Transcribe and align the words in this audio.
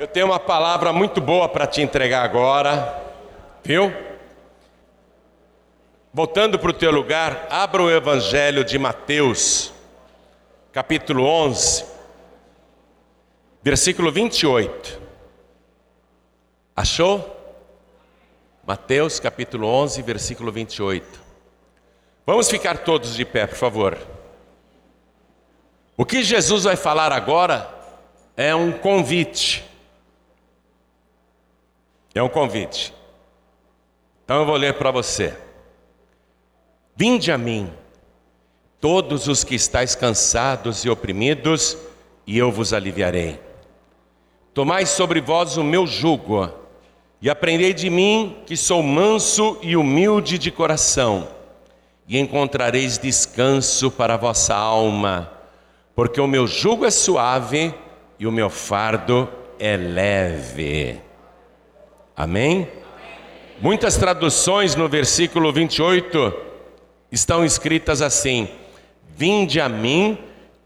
Eu 0.00 0.08
tenho 0.08 0.24
uma 0.24 0.40
palavra 0.40 0.94
muito 0.94 1.20
boa 1.20 1.46
para 1.46 1.66
te 1.66 1.82
entregar 1.82 2.24
agora, 2.24 3.04
viu? 3.62 3.92
Voltando 6.10 6.58
para 6.58 6.70
o 6.70 6.72
teu 6.72 6.90
lugar, 6.90 7.46
abra 7.50 7.82
o 7.82 7.90
Evangelho 7.90 8.64
de 8.64 8.78
Mateus, 8.78 9.74
capítulo 10.72 11.26
11, 11.26 11.84
versículo 13.62 14.10
28. 14.10 14.98
Achou? 16.74 17.36
Mateus, 18.66 19.20
capítulo 19.20 19.66
11, 19.66 20.00
versículo 20.00 20.50
28. 20.50 21.20
Vamos 22.24 22.48
ficar 22.48 22.78
todos 22.78 23.14
de 23.14 23.26
pé, 23.26 23.46
por 23.46 23.58
favor. 23.58 23.98
O 25.94 26.06
que 26.06 26.22
Jesus 26.22 26.64
vai 26.64 26.76
falar 26.76 27.12
agora 27.12 27.68
é 28.34 28.54
um 28.54 28.72
convite. 28.72 29.68
É 32.14 32.22
um 32.22 32.28
convite. 32.28 32.92
Então 34.24 34.40
eu 34.40 34.46
vou 34.46 34.56
ler 34.56 34.74
para 34.74 34.90
você. 34.90 35.36
Vinde 36.96 37.32
a 37.32 37.38
mim, 37.38 37.72
todos 38.80 39.28
os 39.28 39.44
que 39.44 39.54
estáis 39.54 39.94
cansados 39.94 40.84
e 40.84 40.90
oprimidos, 40.90 41.76
e 42.26 42.36
eu 42.36 42.50
vos 42.50 42.72
aliviarei. 42.72 43.40
Tomai 44.52 44.86
sobre 44.86 45.20
vós 45.20 45.56
o 45.56 45.64
meu 45.64 45.86
jugo, 45.86 46.52
e 47.22 47.30
aprendei 47.30 47.72
de 47.72 47.88
mim, 47.88 48.38
que 48.46 48.56
sou 48.56 48.82
manso 48.82 49.58
e 49.62 49.76
humilde 49.76 50.38
de 50.38 50.50
coração, 50.50 51.28
e 52.08 52.18
encontrareis 52.18 52.98
descanso 52.98 53.90
para 53.90 54.14
a 54.14 54.16
vossa 54.16 54.54
alma, 54.54 55.30
porque 55.94 56.20
o 56.20 56.26
meu 56.26 56.46
jugo 56.46 56.84
é 56.84 56.90
suave 56.90 57.74
e 58.18 58.26
o 58.26 58.32
meu 58.32 58.50
fardo 58.50 59.28
é 59.58 59.76
leve. 59.76 61.09
Amém? 62.20 62.68
Muitas 63.62 63.96
traduções 63.96 64.74
no 64.74 64.90
versículo 64.90 65.50
28 65.50 66.34
estão 67.10 67.42
escritas 67.42 68.02
assim: 68.02 68.46
Vinde 69.16 69.58
a 69.58 69.70
mim, 69.70 70.18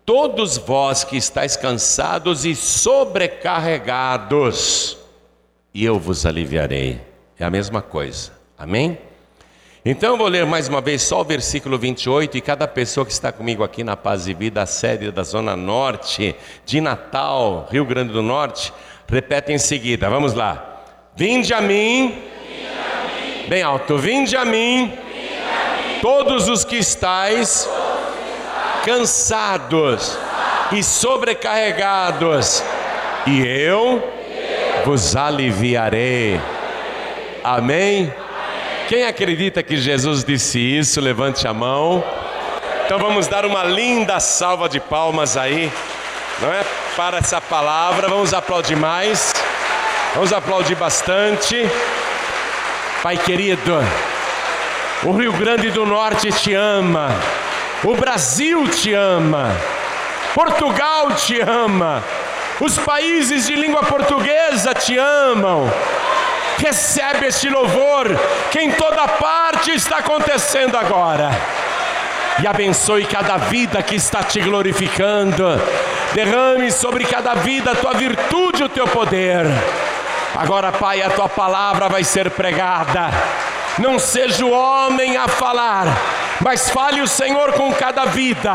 todos 0.05 0.59
vós 0.59 1.05
que 1.05 1.17
estáis 1.17 1.57
cansados 1.57 2.45
e 2.45 2.57
sobrecarregados, 2.57 4.99
e 5.73 5.85
eu 5.85 5.97
vos 5.97 6.27
aliviarei. 6.27 7.01
É 7.39 7.45
a 7.45 7.51
mesma 7.51 7.81
coisa. 7.81 8.33
Amém? 8.59 8.99
Então 9.85 10.15
eu 10.15 10.19
vou 10.19 10.27
ler 10.27 10.45
mais 10.45 10.67
uma 10.67 10.81
vez 10.81 11.03
só 11.03 11.21
o 11.21 11.25
versículo 11.25 11.79
28 11.79 12.37
e 12.37 12.41
cada 12.41 12.67
pessoa 12.67 13.07
que 13.07 13.13
está 13.13 13.31
comigo 13.31 13.63
aqui 13.63 13.85
na 13.85 13.97
Paz 13.97 14.27
e 14.27 14.35
Vida, 14.35 14.63
a 14.63 14.67
sede 14.67 15.13
da 15.13 15.23
Zona 15.23 15.55
Norte 15.55 16.35
de 16.67 16.81
Natal, 16.81 17.69
Rio 17.71 17.85
Grande 17.85 18.13
do 18.13 18.23
Norte, 18.23 18.73
repete 19.07 19.53
em 19.53 19.59
seguida. 19.59 20.11
Vamos 20.11 20.35
lá. 20.35 20.74
Vinde 21.17 21.55
a 21.55 21.61
mim, 21.61 22.21
bem 23.47 23.63
alto, 23.63 23.97
vinde 23.97 24.37
a 24.37 24.45
mim, 24.45 24.93
todos 26.03 26.49
os 26.49 26.65
que 26.65 26.75
estáis 26.75 27.71
cansados 28.85 30.19
e 30.73 30.83
sobrecarregados, 30.83 32.65
e 33.29 33.47
eu 33.47 34.03
vos 34.85 35.15
aliviarei. 35.15 36.41
Amém? 37.45 38.13
Quem 38.89 39.07
acredita 39.07 39.63
que 39.63 39.77
Jesus 39.77 40.25
disse 40.25 40.59
isso, 40.59 41.01
levante 41.01 41.47
a 41.47 41.55
mão. 41.55 42.03
Então 42.85 42.99
vamos 42.99 43.29
dar 43.29 43.47
uma 43.47 43.63
linda 43.63 44.19
salva 44.19 44.69
de 44.69 44.81
palmas 44.81 45.37
aí, 45.37 45.73
não 46.43 46.53
é? 46.53 46.65
Para 46.97 47.19
essa 47.19 47.41
palavra, 47.41 48.09
vamos 48.09 48.35
aplaudir 48.35 48.77
mais. 48.77 49.33
Vamos 50.15 50.33
aplaudir 50.33 50.77
bastante. 50.77 51.69
Pai 53.03 53.17
querido, 53.17 53.85
o 55.03 55.11
Rio 55.11 55.33
Grande 55.33 55.71
do 55.71 55.85
Norte 55.85 56.31
te 56.31 56.55
ama, 56.55 57.11
o 57.83 57.95
Brasil 57.97 58.67
te 58.69 58.95
ama, 58.95 59.51
Portugal 60.33 61.09
te 61.15 61.41
ama, 61.41 62.03
os 62.61 62.79
países 62.79 63.47
de 63.47 63.57
língua 63.57 63.83
portuguesa 63.83 64.73
te 64.73 64.97
amam. 64.99 65.69
Recebe 66.59 67.27
este 67.27 67.51
louvor 67.51 68.17
que 68.53 68.61
em 68.61 68.71
toda 68.71 69.09
parte 69.09 69.73
está 69.73 69.99
acontecendo 69.99 70.79
agora. 70.79 71.31
E 72.41 72.47
abençoe 72.47 73.05
cada 73.05 73.37
vida 73.37 73.83
que 73.83 73.97
está 73.97 74.23
te 74.23 74.41
glorificando. 74.41 75.61
Derrame 76.15 76.71
sobre 76.71 77.05
cada 77.05 77.35
vida 77.35 77.73
a 77.73 77.75
tua 77.75 77.93
virtude 77.95 78.63
o 78.63 78.69
teu 78.69 78.87
poder. 78.87 79.47
Agora, 80.37 80.73
Pai, 80.73 81.01
a 81.01 81.11
tua 81.11 81.29
palavra 81.29 81.89
vai 81.89 82.03
ser 82.03 82.29
pregada. 82.31 83.11
Não 83.79 83.99
seja 83.99 84.45
o 84.45 84.51
homem 84.51 85.17
a 85.17 85.29
falar, 85.29 85.87
mas 86.41 86.71
fale 86.71 87.01
o 87.01 87.09
Senhor 87.09 87.53
com 87.53 87.73
cada 87.73 88.05
vida. 88.07 88.55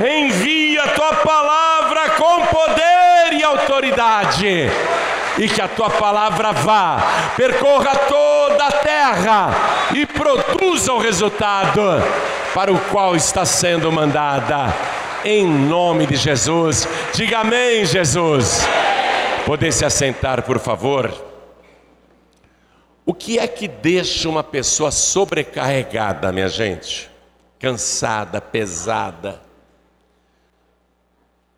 Envia 0.00 0.84
a 0.84 0.88
tua 0.88 1.14
palavra 1.16 2.10
com 2.10 2.46
poder 2.46 3.32
e 3.32 3.42
autoridade. 3.42 4.70
E 5.36 5.48
que 5.48 5.60
a 5.60 5.68
tua 5.68 5.90
palavra 5.90 6.52
vá, 6.52 6.98
percorra 7.36 7.94
toda 8.08 8.66
a 8.66 8.72
terra 8.72 9.50
e 9.94 10.04
produza 10.04 10.92
o 10.92 10.98
resultado 10.98 12.02
para 12.54 12.72
o 12.72 12.78
qual 12.90 13.14
está 13.14 13.44
sendo 13.44 13.92
mandada. 13.92 14.74
Em 15.24 15.46
nome 15.46 16.06
de 16.06 16.16
Jesus. 16.16 16.88
Diga 17.12 17.40
amém, 17.40 17.84
Jesus. 17.84 18.66
Poder 19.48 19.72
se 19.72 19.82
assentar, 19.82 20.42
por 20.44 20.58
favor. 20.58 21.10
O 23.06 23.14
que 23.14 23.38
é 23.38 23.48
que 23.48 23.66
deixa 23.66 24.28
uma 24.28 24.44
pessoa 24.44 24.90
sobrecarregada, 24.90 26.30
minha 26.30 26.50
gente? 26.50 27.10
Cansada, 27.58 28.42
pesada. 28.42 29.40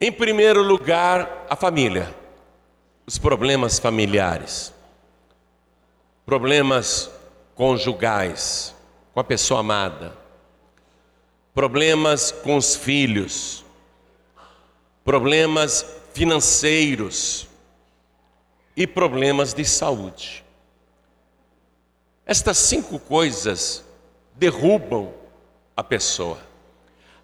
Em 0.01 0.13
primeiro 0.13 0.63
lugar, 0.63 1.47
a 1.51 1.57
família, 1.57 2.15
os 3.05 3.19
problemas 3.19 3.81
familiares, 3.81 4.73
problemas 6.25 7.11
conjugais, 7.57 8.73
com 9.13 9.19
a 9.19 9.25
pessoa 9.25 9.59
amada, 9.59 10.17
problemas 11.53 12.31
com 12.31 12.57
os 12.57 12.77
filhos, 12.77 13.65
problemas 15.05 15.85
financeiros, 16.15 17.50
e 18.77 18.87
problemas 18.87 19.53
de 19.53 19.65
saúde. 19.65 20.45
Estas 22.27 22.59
cinco 22.59 22.99
coisas 22.99 23.85
derrubam 24.37 25.13
a 25.77 25.83
pessoa, 25.83 26.39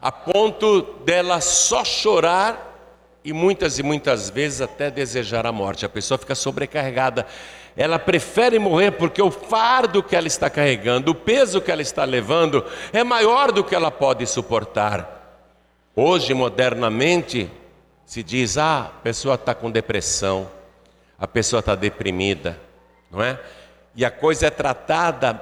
a 0.00 0.10
ponto 0.10 0.82
dela 1.04 1.40
só 1.40 1.84
chorar 1.84 2.66
e 3.24 3.32
muitas 3.32 3.78
e 3.78 3.82
muitas 3.82 4.30
vezes 4.30 4.60
até 4.60 4.90
desejar 4.90 5.46
a 5.46 5.52
morte. 5.52 5.84
A 5.84 5.88
pessoa 5.88 6.16
fica 6.16 6.34
sobrecarregada. 6.34 7.26
Ela 7.76 7.98
prefere 7.98 8.58
morrer 8.58 8.92
porque 8.92 9.20
o 9.20 9.30
fardo 9.30 10.02
que 10.02 10.14
ela 10.14 10.28
está 10.28 10.48
carregando, 10.48 11.10
o 11.10 11.14
peso 11.14 11.60
que 11.60 11.70
ela 11.70 11.82
está 11.82 12.04
levando, 12.04 12.64
é 12.92 13.02
maior 13.02 13.50
do 13.50 13.64
que 13.64 13.74
ela 13.74 13.90
pode 13.90 14.26
suportar. 14.26 15.42
Hoje, 15.94 16.34
modernamente, 16.34 17.50
se 18.04 18.22
diz: 18.22 18.56
ah, 18.56 18.92
a 18.96 19.00
pessoa 19.00 19.34
está 19.34 19.54
com 19.54 19.70
depressão, 19.70 20.48
a 21.19 21.27
pessoa 21.27 21.60
está 21.60 21.75
deprimida, 21.75 22.59
não 23.10 23.22
é? 23.22 23.38
E 23.94 24.04
a 24.04 24.10
coisa 24.10 24.47
é 24.47 24.50
tratada 24.50 25.41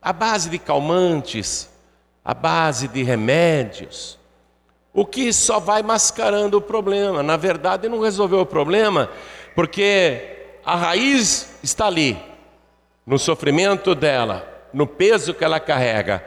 à 0.00 0.12
base 0.12 0.48
de 0.48 0.58
calmantes, 0.58 1.70
à 2.24 2.32
base 2.32 2.88
de 2.88 3.02
remédios, 3.02 4.18
o 4.92 5.06
que 5.06 5.32
só 5.32 5.58
vai 5.58 5.82
mascarando 5.82 6.58
o 6.58 6.60
problema. 6.60 7.22
Na 7.22 7.36
verdade, 7.36 7.88
não 7.88 8.00
resolveu 8.00 8.40
o 8.40 8.46
problema, 8.46 9.10
porque 9.54 10.56
a 10.64 10.76
raiz 10.76 11.58
está 11.62 11.86
ali, 11.86 12.18
no 13.06 13.18
sofrimento 13.18 13.94
dela, 13.94 14.46
no 14.72 14.86
peso 14.86 15.34
que 15.34 15.44
ela 15.44 15.60
carrega. 15.60 16.24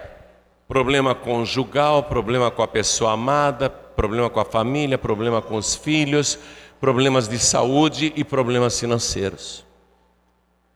Problema 0.68 1.14
conjugal, 1.14 2.04
problema 2.04 2.50
com 2.50 2.64
a 2.64 2.68
pessoa 2.68 3.12
amada, 3.12 3.70
problema 3.70 4.30
com 4.30 4.40
a 4.40 4.46
família, 4.46 4.98
problema 4.98 5.42
com 5.42 5.56
os 5.56 5.76
filhos, 5.76 6.40
problemas 6.86 7.28
de 7.28 7.40
saúde 7.40 8.14
e 8.16 8.24
problemas 8.24 8.80
financeiros. 8.80 9.66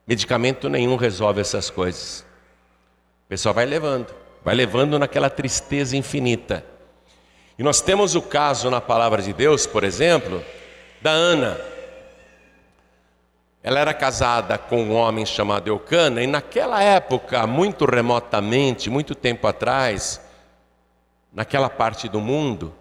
Medicamento 0.07 0.67
nenhum 0.67 0.95
resolve 0.95 1.39
essas 1.39 1.69
coisas. 1.69 2.25
O 3.25 3.29
pessoal 3.29 3.53
vai 3.53 3.67
levando, 3.67 4.11
vai 4.43 4.55
levando 4.55 4.97
naquela 4.97 5.29
tristeza 5.29 5.95
infinita. 5.95 6.65
E 7.59 7.61
nós 7.61 7.79
temos 7.79 8.15
o 8.15 8.23
caso 8.23 8.71
na 8.71 8.81
palavra 8.81 9.21
de 9.21 9.31
Deus, 9.31 9.67
por 9.67 9.83
exemplo, 9.83 10.43
da 10.99 11.11
Ana. 11.11 11.61
Ela 13.61 13.79
era 13.79 13.93
casada 13.93 14.57
com 14.57 14.81
um 14.81 14.95
homem 14.95 15.27
chamado 15.27 15.67
Eucana, 15.67 16.23
e 16.23 16.25
naquela 16.25 16.81
época, 16.81 17.45
muito 17.45 17.85
remotamente, 17.85 18.89
muito 18.89 19.13
tempo 19.13 19.45
atrás, 19.45 20.19
naquela 21.31 21.69
parte 21.69 22.09
do 22.09 22.19
mundo, 22.19 22.73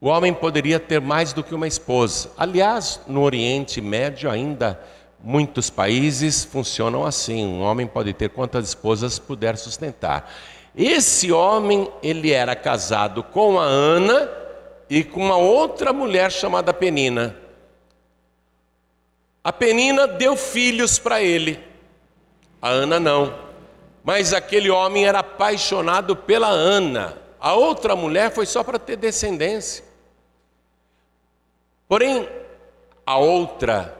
o 0.00 0.08
homem 0.08 0.32
poderia 0.32 0.78
ter 0.78 1.00
mais 1.00 1.32
do 1.32 1.42
que 1.42 1.54
uma 1.54 1.66
esposa. 1.66 2.30
Aliás, 2.36 3.00
no 3.06 3.22
Oriente 3.22 3.80
Médio 3.80 4.30
ainda 4.30 4.80
muitos 5.20 5.68
países 5.68 6.44
funcionam 6.44 7.04
assim. 7.04 7.44
Um 7.44 7.62
homem 7.62 7.86
pode 7.86 8.12
ter 8.12 8.30
quantas 8.30 8.68
esposas 8.68 9.18
puder 9.18 9.56
sustentar. 9.56 10.32
Esse 10.76 11.32
homem, 11.32 11.90
ele 12.02 12.30
era 12.30 12.54
casado 12.54 13.22
com 13.24 13.58
a 13.58 13.64
Ana 13.64 14.30
e 14.88 15.02
com 15.02 15.20
uma 15.20 15.36
outra 15.36 15.92
mulher 15.92 16.30
chamada 16.30 16.72
Penina. 16.72 17.36
A 19.42 19.52
Penina 19.52 20.06
deu 20.06 20.36
filhos 20.36 20.98
para 20.98 21.20
ele. 21.20 21.58
A 22.62 22.68
Ana 22.68 23.00
não. 23.00 23.34
Mas 24.04 24.32
aquele 24.32 24.70
homem 24.70 25.04
era 25.04 25.18
apaixonado 25.20 26.14
pela 26.14 26.48
Ana. 26.48 27.16
A 27.40 27.54
outra 27.54 27.96
mulher 27.96 28.30
foi 28.30 28.46
só 28.46 28.62
para 28.62 28.78
ter 28.78 28.96
descendência. 28.96 29.87
Porém, 31.88 32.28
a 33.06 33.16
outra 33.16 33.96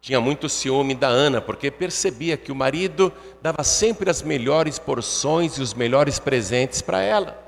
tinha 0.00 0.20
muito 0.20 0.48
ciúme 0.48 0.96
da 0.96 1.06
Ana, 1.06 1.40
porque 1.40 1.70
percebia 1.70 2.36
que 2.36 2.50
o 2.50 2.56
marido 2.56 3.12
dava 3.40 3.62
sempre 3.62 4.10
as 4.10 4.20
melhores 4.20 4.80
porções 4.80 5.56
e 5.56 5.62
os 5.62 5.72
melhores 5.72 6.18
presentes 6.18 6.82
para 6.82 7.00
ela. 7.00 7.40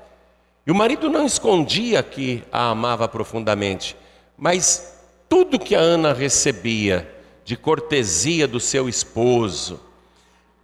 E 0.65 0.71
o 0.71 0.75
marido 0.75 1.09
não 1.09 1.25
escondia 1.25 2.01
que 2.01 2.41
a 2.49 2.69
amava 2.69 3.09
profundamente, 3.09 3.97
mas 4.37 4.97
tudo 5.27 5.59
que 5.59 5.75
a 5.75 5.79
Ana 5.79 6.13
recebia 6.13 7.13
de 7.43 7.57
cortesia 7.57 8.47
do 8.47 8.59
seu 8.59 8.87
esposo, 8.87 9.81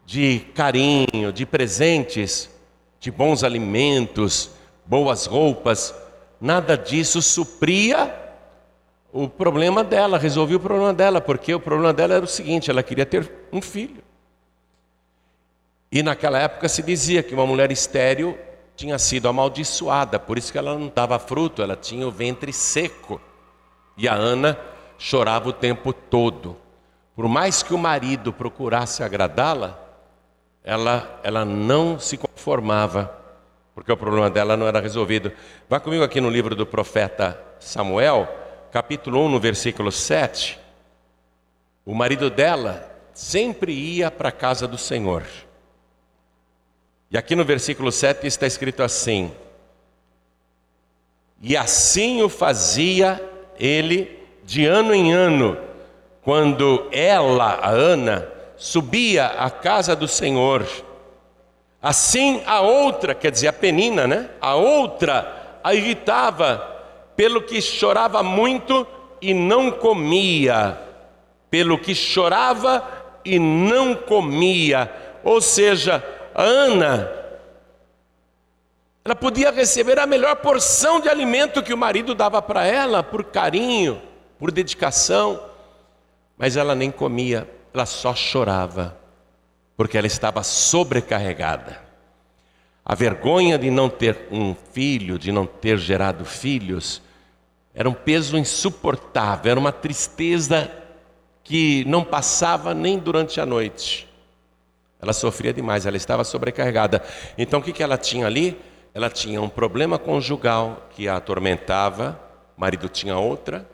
de 0.05 0.39
carinho, 0.55 1.33
de 1.33 1.45
presentes, 1.45 2.49
de 3.01 3.11
bons 3.11 3.43
alimentos, 3.43 4.49
boas 4.85 5.25
roupas, 5.25 5.93
nada 6.39 6.77
disso 6.77 7.21
supria 7.21 8.10
o 9.13 9.27
problema 9.27 9.83
dela, 9.83 10.17
resolvia 10.17 10.57
o 10.57 10.59
problema 10.59 10.93
dela, 10.93 11.19
porque 11.19 11.53
o 11.53 11.59
problema 11.59 11.93
dela 11.93 12.15
era 12.15 12.23
o 12.23 12.27
seguinte: 12.27 12.69
ela 12.69 12.81
queria 12.81 13.05
ter 13.05 13.29
um 13.51 13.61
filho. 13.61 14.01
E 15.91 16.01
naquela 16.01 16.39
época 16.39 16.69
se 16.69 16.81
dizia 16.81 17.21
que 17.21 17.33
uma 17.33 17.45
mulher 17.45 17.71
estéril 17.71 18.37
tinha 18.75 18.97
sido 18.97 19.27
amaldiçoada, 19.27 20.17
por 20.17 20.37
isso 20.37 20.51
que 20.51 20.57
ela 20.57 20.77
não 20.77 20.91
dava 20.93 21.19
fruto, 21.19 21.61
ela 21.61 21.75
tinha 21.75 22.07
o 22.07 22.11
ventre 22.11 22.53
seco. 22.53 23.19
E 23.97 24.07
a 24.07 24.13
Ana 24.13 24.57
chorava 24.97 25.49
o 25.49 25.53
tempo 25.53 25.91
todo. 25.91 26.55
Por 27.13 27.27
mais 27.27 27.61
que 27.61 27.73
o 27.73 27.77
marido 27.77 28.31
procurasse 28.31 29.03
agradá-la, 29.03 29.77
ela, 30.63 31.19
ela 31.23 31.43
não 31.43 31.99
se 31.99 32.17
conformava, 32.17 33.13
porque 33.75 33.91
o 33.91 33.97
problema 33.97 34.29
dela 34.29 34.55
não 34.55 34.65
era 34.65 34.79
resolvido. 34.79 35.31
Vá 35.69 35.79
comigo 35.79 36.03
aqui 36.03 36.21
no 36.21 36.29
livro 36.29 36.55
do 36.55 36.65
profeta 36.65 37.37
Samuel, 37.59 38.27
capítulo 38.71 39.25
1, 39.25 39.29
no 39.29 39.39
versículo 39.39 39.91
7, 39.91 40.57
o 41.85 41.93
marido 41.93 42.29
dela 42.29 42.89
sempre 43.13 43.73
ia 43.73 44.09
para 44.09 44.29
a 44.29 44.31
casa 44.31 44.67
do 44.67 44.77
Senhor. 44.77 45.23
E 47.09 47.17
aqui 47.17 47.35
no 47.35 47.43
versículo 47.43 47.91
7 47.91 48.25
está 48.25 48.47
escrito 48.47 48.81
assim: 48.81 49.31
E 51.41 51.57
assim 51.57 52.21
o 52.21 52.29
fazia 52.29 53.21
ele 53.59 54.19
de 54.43 54.65
ano 54.65 54.93
em 54.93 55.11
ano, 55.11 55.57
quando 56.23 56.87
ela, 56.91 57.55
a 57.55 57.69
Ana, 57.69 58.27
subia 58.55 59.25
à 59.25 59.51
casa 59.51 59.95
do 59.95 60.07
Senhor. 60.07 60.65
Assim 61.81 62.41
a 62.45 62.61
outra, 62.61 63.13
quer 63.13 63.31
dizer, 63.31 63.49
a 63.49 63.53
Penina, 63.53 64.07
né? 64.07 64.29
A 64.39 64.55
outra 64.55 65.59
a 65.63 65.73
irritava 65.73 66.70
pelo 67.21 67.43
que 67.43 67.61
chorava 67.61 68.23
muito 68.23 68.87
e 69.21 69.31
não 69.31 69.69
comia, 69.69 70.75
pelo 71.51 71.77
que 71.77 71.93
chorava 71.93 72.83
e 73.23 73.37
não 73.37 73.93
comia. 73.93 74.91
Ou 75.23 75.39
seja, 75.39 76.03
Ana, 76.33 77.11
ela 79.05 79.15
podia 79.15 79.51
receber 79.51 79.99
a 79.99 80.07
melhor 80.07 80.37
porção 80.37 80.99
de 80.99 81.09
alimento 81.09 81.61
que 81.61 81.75
o 81.75 81.77
marido 81.77 82.15
dava 82.15 82.41
para 82.41 82.65
ela, 82.65 83.03
por 83.03 83.25
carinho, 83.25 84.01
por 84.39 84.51
dedicação, 84.51 85.43
mas 86.35 86.57
ela 86.57 86.73
nem 86.73 86.89
comia, 86.89 87.47
ela 87.71 87.85
só 87.85 88.15
chorava, 88.15 88.97
porque 89.77 89.95
ela 89.95 90.07
estava 90.07 90.41
sobrecarregada. 90.41 91.79
A 92.83 92.95
vergonha 92.95 93.59
de 93.59 93.69
não 93.69 93.89
ter 93.89 94.27
um 94.31 94.55
filho, 94.55 95.19
de 95.19 95.31
não 95.31 95.45
ter 95.45 95.77
gerado 95.77 96.25
filhos, 96.25 96.99
era 97.73 97.89
um 97.89 97.93
peso 97.93 98.37
insuportável, 98.37 99.51
era 99.51 99.59
uma 99.59 99.71
tristeza 99.71 100.69
que 101.43 101.83
não 101.85 102.03
passava 102.03 102.73
nem 102.73 102.97
durante 102.99 103.39
a 103.39 103.45
noite. 103.45 104.07
Ela 105.01 105.13
sofria 105.13 105.51
demais, 105.51 105.85
ela 105.85 105.97
estava 105.97 106.23
sobrecarregada. 106.23 107.01
Então 107.37 107.59
o 107.59 107.63
que, 107.63 107.73
que 107.73 107.81
ela 107.81 107.97
tinha 107.97 108.27
ali? 108.27 108.59
Ela 108.93 109.09
tinha 109.09 109.41
um 109.41 109.49
problema 109.49 109.97
conjugal 109.97 110.89
que 110.91 111.07
a 111.07 111.15
atormentava, 111.15 112.19
o 112.57 112.61
marido 112.61 112.87
tinha 112.87 113.17
outra. 113.17 113.67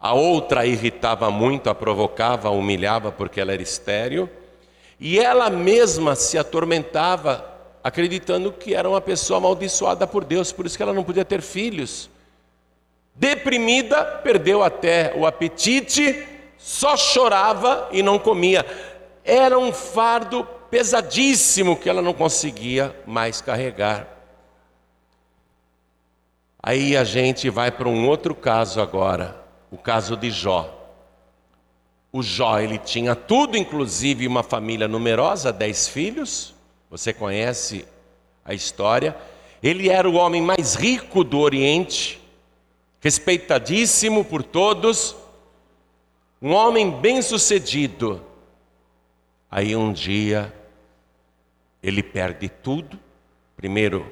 A 0.00 0.14
outra 0.14 0.60
a 0.60 0.66
irritava 0.66 1.30
muito, 1.30 1.68
a 1.68 1.74
provocava, 1.74 2.48
a 2.48 2.52
humilhava 2.52 3.10
porque 3.10 3.40
ela 3.40 3.52
era 3.52 3.62
estéril. 3.62 4.30
E 5.00 5.18
ela 5.18 5.50
mesma 5.50 6.14
se 6.14 6.38
atormentava 6.38 7.44
acreditando 7.82 8.52
que 8.52 8.74
era 8.74 8.88
uma 8.88 9.00
pessoa 9.00 9.38
amaldiçoada 9.38 10.06
por 10.06 10.24
Deus, 10.24 10.52
por 10.52 10.66
isso 10.66 10.76
que 10.76 10.82
ela 10.82 10.92
não 10.92 11.04
podia 11.04 11.24
ter 11.24 11.42
filhos. 11.42 12.08
Deprimida, 13.18 14.04
perdeu 14.22 14.62
até 14.62 15.12
o 15.16 15.26
apetite, 15.26 16.24
só 16.56 16.96
chorava 16.96 17.88
e 17.90 18.00
não 18.00 18.16
comia. 18.16 18.64
Era 19.24 19.58
um 19.58 19.72
fardo 19.72 20.46
pesadíssimo 20.70 21.76
que 21.76 21.88
ela 21.88 22.00
não 22.00 22.12
conseguia 22.14 22.94
mais 23.04 23.40
carregar. 23.40 24.06
Aí 26.62 26.96
a 26.96 27.02
gente 27.02 27.50
vai 27.50 27.72
para 27.72 27.88
um 27.88 28.06
outro 28.06 28.36
caso 28.36 28.80
agora, 28.80 29.44
o 29.68 29.76
caso 29.76 30.16
de 30.16 30.30
Jó. 30.30 30.72
O 32.12 32.22
Jó, 32.22 32.60
ele 32.60 32.78
tinha 32.78 33.16
tudo, 33.16 33.56
inclusive 33.56 34.28
uma 34.28 34.44
família 34.44 34.86
numerosa, 34.86 35.52
dez 35.52 35.88
filhos, 35.88 36.54
você 36.88 37.12
conhece 37.12 37.84
a 38.44 38.54
história. 38.54 39.16
Ele 39.60 39.88
era 39.88 40.08
o 40.08 40.14
homem 40.14 40.40
mais 40.40 40.76
rico 40.76 41.24
do 41.24 41.40
Oriente, 41.40 42.27
respeitadíssimo 43.00 44.24
por 44.24 44.42
todos, 44.42 45.14
um 46.40 46.52
homem 46.52 46.90
bem-sucedido. 47.00 48.22
Aí 49.50 49.74
um 49.74 49.92
dia 49.92 50.52
ele 51.82 52.02
perde 52.02 52.48
tudo. 52.48 52.98
Primeiro 53.56 54.06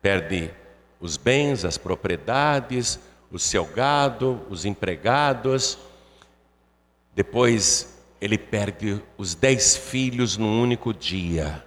perde 0.00 0.50
os 1.00 1.16
bens, 1.16 1.64
as 1.64 1.76
propriedades, 1.76 2.98
o 3.30 3.38
seu 3.38 3.64
gado, 3.64 4.40
os 4.48 4.64
empregados. 4.64 5.78
Depois 7.14 7.98
ele 8.20 8.38
perde 8.38 9.02
os 9.16 9.34
dez 9.34 9.76
filhos 9.76 10.36
num 10.36 10.60
único 10.60 10.92
dia. 10.92 11.64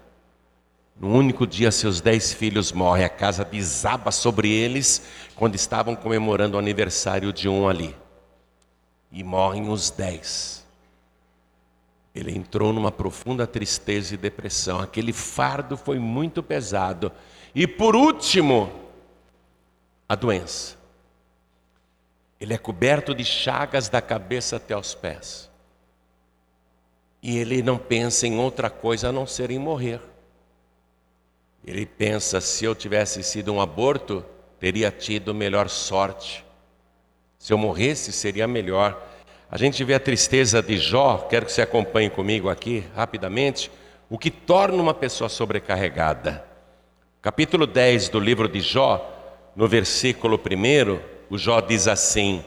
No 0.96 1.10
único 1.10 1.46
dia, 1.48 1.72
seus 1.72 2.00
dez 2.00 2.32
filhos 2.32 2.72
morrem, 2.72 3.04
a 3.04 3.10
casa 3.10 3.44
desaba 3.44 4.12
sobre 4.12 4.50
eles 4.50 5.02
quando 5.36 5.56
estavam 5.56 5.96
comemorando 5.96 6.56
o 6.56 6.60
aniversário 6.60 7.34
de 7.34 7.50
um 7.50 7.68
ali. 7.68 7.96
E 9.12 9.24
morrem 9.24 9.70
os 9.70 9.90
dez. 9.90 10.64
Ele 12.14 12.32
entrou 12.32 12.72
numa 12.72 12.92
profunda 12.92 13.48
tristeza 13.48 14.14
e 14.14 14.18
depressão. 14.18 14.80
Aquele 14.80 15.12
fardo 15.12 15.76
foi 15.76 15.98
muito 15.98 16.44
pesado. 16.44 17.12
E 17.56 17.66
por 17.66 17.96
último, 17.96 18.72
a 20.08 20.16
doença. 20.16 20.78
Ele 22.40 22.54
é 22.54 22.58
coberto 22.58 23.16
de 23.16 23.24
chagas 23.24 23.90
da 23.90 24.02
cabeça 24.02 24.58
até 24.58 24.78
os 24.78 24.94
pés. 24.94 25.50
E 27.22 27.38
ele 27.38 27.64
não 27.64 27.78
pensa 27.78 28.28
em 28.28 28.38
outra 28.38 28.70
coisa 28.70 29.10
a 29.10 29.12
não 29.12 29.26
ser 29.26 29.50
em 29.50 29.58
morrer. 29.58 30.13
Ele 31.66 31.86
pensa: 31.86 32.42
se 32.42 32.66
eu 32.66 32.76
tivesse 32.76 33.24
sido 33.24 33.54
um 33.54 33.62
aborto, 33.62 34.24
teria 34.60 34.92
tido 34.92 35.34
melhor 35.34 35.70
sorte. 35.70 36.46
Se 37.40 37.54
eu 37.54 37.58
morresse, 37.58 38.12
seria 38.12 38.48
melhor. 38.48 39.02
A 39.50 39.58
gente 39.58 39.84
vê 39.84 39.94
a 39.94 40.00
tristeza 40.00 40.62
de 40.62 40.78
Jó, 40.78 41.28
quero 41.30 41.46
que 41.46 41.52
você 41.52 41.62
acompanhe 41.62 42.10
comigo 42.10 42.50
aqui 42.50 42.84
rapidamente, 42.96 43.72
o 44.10 44.18
que 44.18 44.32
torna 44.32 44.82
uma 44.82 44.94
pessoa 44.94 45.30
sobrecarregada. 45.30 46.44
Capítulo 47.22 47.68
10 47.68 48.10
do 48.10 48.20
livro 48.20 48.48
de 48.50 48.60
Jó, 48.60 49.10
no 49.56 49.68
versículo 49.68 50.38
1, 50.38 51.00
o 51.30 51.38
Jó 51.38 51.62
diz 51.62 51.88
assim: 51.88 52.44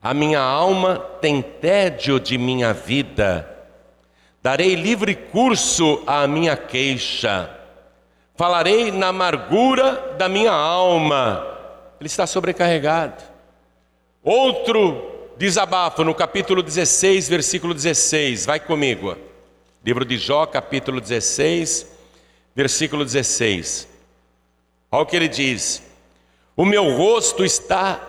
A 0.00 0.14
minha 0.14 0.40
alma 0.40 0.98
tem 1.20 1.42
tédio 1.42 2.18
de 2.20 2.38
minha 2.38 2.72
vida, 2.72 3.48
darei 4.42 4.74
livre 4.74 5.14
curso 5.14 6.02
à 6.06 6.26
minha 6.26 6.56
queixa 6.56 7.63
Falarei 8.36 8.90
na 8.90 9.08
amargura 9.08 10.16
da 10.18 10.28
minha 10.28 10.50
alma, 10.50 11.46
Ele 12.00 12.08
está 12.08 12.26
sobrecarregado. 12.26 13.22
Outro 14.22 15.32
desabafo 15.36 16.02
no 16.02 16.14
capítulo 16.14 16.62
16, 16.62 17.28
versículo 17.28 17.72
16. 17.72 18.44
Vai 18.44 18.58
comigo. 18.58 19.16
Livro 19.84 20.04
de 20.04 20.18
Jó, 20.18 20.46
capítulo 20.46 21.00
16, 21.00 21.86
versículo 22.56 23.04
16. 23.04 23.86
Olha 24.90 25.02
o 25.02 25.06
que 25.06 25.14
ele 25.14 25.28
diz: 25.28 25.82
O 26.56 26.64
meu 26.64 26.96
rosto 26.96 27.44
está 27.44 28.00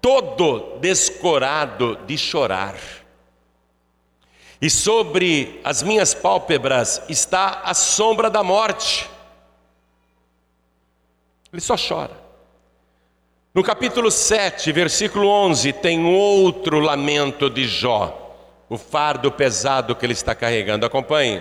todo 0.00 0.78
descorado 0.80 1.96
de 2.06 2.16
chorar, 2.16 2.76
e 4.60 4.70
sobre 4.70 5.60
as 5.64 5.82
minhas 5.82 6.14
pálpebras 6.14 7.02
está 7.08 7.62
a 7.64 7.74
sombra 7.74 8.30
da 8.30 8.44
morte. 8.44 9.13
Ele 11.54 11.60
só 11.60 11.76
chora. 11.76 12.10
No 13.54 13.62
capítulo 13.62 14.10
7, 14.10 14.72
versículo 14.72 15.28
11, 15.28 15.72
tem 15.74 16.04
outro 16.04 16.80
lamento 16.80 17.48
de 17.48 17.68
Jó, 17.68 18.36
o 18.68 18.76
fardo 18.76 19.30
pesado 19.30 19.94
que 19.94 20.04
ele 20.04 20.14
está 20.14 20.34
carregando. 20.34 20.84
Acompanhe. 20.84 21.40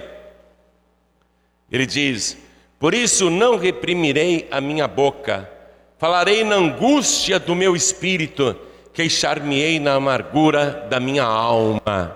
Ele 1.72 1.88
diz: 1.88 2.38
Por 2.77 2.93
isso 2.93 3.32
não 3.32 3.58
reprimirei 3.58 4.48
a 4.51 4.62
minha 4.62 4.88
boca, 4.88 5.50
falarei 5.98 6.43
na 6.43 6.58
angústia 6.58 7.39
do 7.39 7.55
meu 7.55 7.75
espírito, 7.75 8.55
queixar-me-ei 8.93 9.79
na 9.79 9.96
amargura 9.96 10.86
da 10.91 11.00
minha 11.00 11.24
alma. 11.24 12.15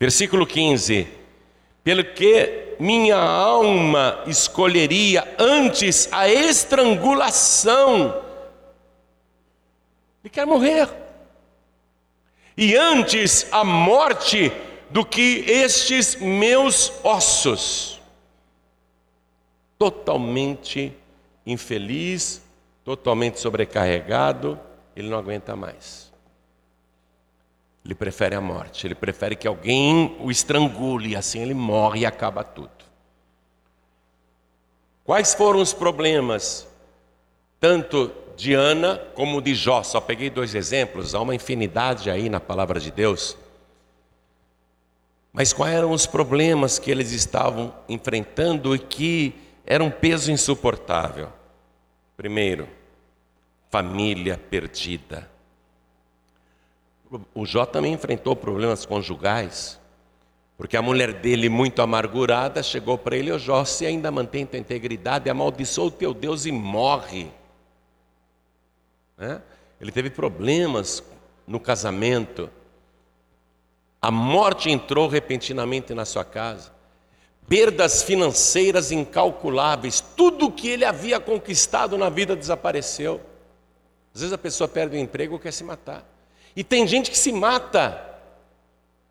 Versículo 0.00 0.46
15: 0.46 1.06
Pelo 1.84 2.02
que 2.02 2.74
minha 2.80 3.16
alma 3.18 4.24
escolheria 4.26 5.36
antes 5.38 6.08
a 6.10 6.28
estrangulação 6.28 8.24
ele 10.24 10.30
quer 10.30 10.46
morrer. 10.46 10.88
E 12.56 12.74
antes 12.74 13.46
a 13.52 13.62
morte 13.62 14.50
do 14.88 15.04
que 15.04 15.44
estes 15.46 16.16
meus 16.16 16.90
ossos. 17.04 18.00
Totalmente 19.78 20.96
infeliz, 21.44 22.40
totalmente 22.82 23.38
sobrecarregado, 23.38 24.58
ele 24.96 25.10
não 25.10 25.18
aguenta 25.18 25.54
mais. 25.54 26.03
Ele 27.84 27.94
prefere 27.94 28.34
a 28.34 28.40
morte, 28.40 28.86
ele 28.86 28.94
prefere 28.94 29.36
que 29.36 29.46
alguém 29.46 30.16
o 30.20 30.30
estrangule, 30.30 31.14
assim 31.14 31.40
ele 31.40 31.54
morre 31.54 32.00
e 32.00 32.06
acaba 32.06 32.42
tudo. 32.42 32.70
Quais 35.04 35.34
foram 35.34 35.60
os 35.60 35.74
problemas, 35.74 36.66
tanto 37.60 38.10
de 38.36 38.54
Ana 38.54 38.98
como 39.14 39.40
de 39.40 39.54
Jó. 39.54 39.82
Só 39.82 40.00
peguei 40.00 40.30
dois 40.30 40.54
exemplos, 40.54 41.14
há 41.14 41.20
uma 41.20 41.34
infinidade 41.34 42.10
aí 42.10 42.28
na 42.28 42.40
palavra 42.40 42.80
de 42.80 42.90
Deus. 42.90 43.36
Mas 45.32 45.52
quais 45.52 45.74
eram 45.74 45.90
os 45.90 46.06
problemas 46.06 46.78
que 46.78 46.90
eles 46.90 47.10
estavam 47.10 47.74
enfrentando 47.88 48.74
e 48.74 48.78
que 48.78 49.34
eram 49.66 49.86
um 49.86 49.90
peso 49.90 50.30
insuportável? 50.30 51.32
Primeiro, 52.16 52.68
família 53.68 54.38
perdida. 54.38 55.28
O 57.34 57.44
Jó 57.46 57.64
também 57.66 57.92
enfrentou 57.92 58.34
problemas 58.34 58.84
conjugais, 58.84 59.80
porque 60.56 60.76
a 60.76 60.82
mulher 60.82 61.12
dele, 61.12 61.48
muito 61.48 61.82
amargurada, 61.82 62.62
chegou 62.62 62.96
para 62.96 63.16
ele: 63.16 63.32
Ô 63.32 63.38
Jó, 63.38 63.64
se 63.64 63.84
ainda 63.84 64.10
mantém 64.10 64.46
tua 64.46 64.58
integridade, 64.58 65.28
amaldiçoa 65.28 65.86
o 65.86 65.90
teu 65.90 66.14
Deus 66.14 66.46
e 66.46 66.52
morre. 66.52 67.30
Né? 69.16 69.42
Ele 69.80 69.92
teve 69.92 70.10
problemas 70.10 71.02
no 71.46 71.60
casamento. 71.60 72.50
A 74.00 74.10
morte 74.10 74.70
entrou 74.70 75.08
repentinamente 75.08 75.94
na 75.94 76.04
sua 76.04 76.24
casa. 76.24 76.72
Perdas 77.48 78.02
financeiras 78.02 78.92
incalculáveis. 78.92 80.00
Tudo 80.00 80.50
que 80.50 80.68
ele 80.68 80.84
havia 80.84 81.18
conquistado 81.20 81.96
na 81.98 82.08
vida 82.08 82.36
desapareceu. 82.36 83.20
Às 84.14 84.20
vezes 84.20 84.32
a 84.32 84.38
pessoa 84.38 84.68
perde 84.68 84.96
o 84.96 84.98
emprego 84.98 85.34
ou 85.34 85.40
quer 85.40 85.52
se 85.52 85.64
matar. 85.64 86.13
E 86.56 86.62
tem 86.62 86.86
gente 86.86 87.10
que 87.10 87.18
se 87.18 87.32
mata 87.32 88.00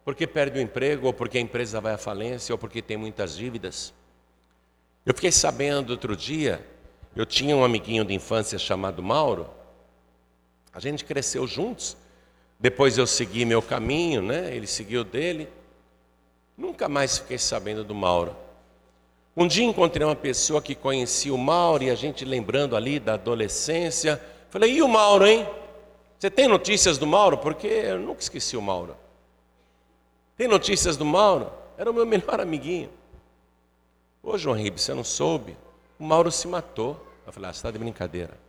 porque 0.06 0.28
perde 0.28 0.60
o 0.60 0.62
emprego, 0.62 1.08
ou 1.08 1.14
porque 1.14 1.38
a 1.38 1.42
empresa 1.42 1.80
vai 1.80 1.94
à 1.94 1.98
falência, 1.98 2.54
ou 2.54 2.58
porque 2.58 2.82
tem 2.82 2.98
muitas 2.98 3.36
dívidas. 3.36 3.94
Eu 5.06 5.14
fiquei 5.14 5.32
sabendo 5.32 5.92
outro 5.92 6.16
dia, 6.16 6.66
eu 7.16 7.26
tinha 7.26 7.56
um 7.56 7.64
amiguinho 7.64 8.04
de 8.04 8.14
infância 8.14 8.60
chamado 8.60 9.02
Mauro, 9.02 9.50
a 10.74 10.80
gente 10.80 11.06
cresceu 11.06 11.46
juntos. 11.46 11.96
Depois 12.60 12.98
eu 12.98 13.06
segui 13.06 13.46
meu 13.46 13.62
caminho, 13.62 14.22
né? 14.22 14.56
Ele 14.56 14.66
seguiu 14.66 15.04
dele. 15.04 15.48
Nunca 16.58 16.90
mais 16.90 17.20
fiquei 17.20 17.38
sabendo 17.38 17.84
do 17.84 17.94
Mauro. 17.94 18.36
Um 19.36 19.48
dia 19.48 19.66
encontrei 19.66 20.06
uma 20.06 20.16
pessoa 20.16 20.62
que 20.62 20.74
conhecia 20.74 21.34
o 21.34 21.38
Mauro 21.38 21.84
e 21.84 21.90
a 21.90 21.96
gente 21.96 22.26
lembrando 22.26 22.76
ali 22.76 23.00
da 23.00 23.14
adolescência. 23.14 24.20
Falei, 24.50 24.74
e 24.74 24.82
o 24.82 24.88
Mauro, 24.88 25.28
hein? 25.28 25.48
Você 26.24 26.32
tem 26.32 26.48
notícias 26.48 26.98
do 26.98 27.06
Mauro? 27.06 27.38
Porque 27.38 27.68
eu 27.68 28.00
nunca 28.00 28.22
esqueci 28.22 28.56
o 28.56 28.62
Mauro. 28.62 28.96
Tem 30.38 30.48
notícias 30.48 30.96
do 30.96 31.04
Mauro? 31.04 31.52
Era 31.78 31.92
o 31.92 31.94
meu 31.94 32.06
melhor 32.06 32.40
amiguinho. 32.40 32.90
Ô 34.24 34.38
João 34.38 34.56
Ribe, 34.56 34.80
você 34.80 34.94
não 34.94 35.04
soube? 35.04 35.58
O 36.00 36.04
Mauro 36.06 36.32
se 36.32 36.48
matou. 36.48 36.92
Eu 37.28 37.34
falei, 37.34 37.50
ah, 37.50 37.52
você 37.52 37.58
está 37.58 37.72
de 37.72 37.78
brincadeira. 37.78 38.40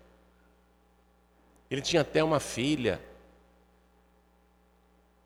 Ele 1.69 1.83
tinha 1.83 2.03
até 2.03 2.23
uma 2.23 2.39
filha. 2.39 3.03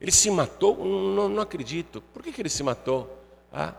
Ele 0.01 0.11
se 0.11 0.31
matou? 0.31 0.83
Não, 0.83 1.29
não 1.29 1.43
acredito. 1.43 2.01
Por 2.01 2.23
que, 2.23 2.31
que 2.31 2.41
ele 2.41 2.49
se 2.49 2.63
matou? 2.63 3.15
Ah, 3.53 3.75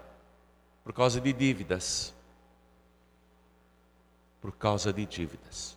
por 0.85 0.93
causa 0.93 1.21
de 1.21 1.33
dívidas. 1.33 2.15
Por 4.41 4.53
causa 4.53 4.93
de 4.93 5.05
dívidas. 5.07 5.77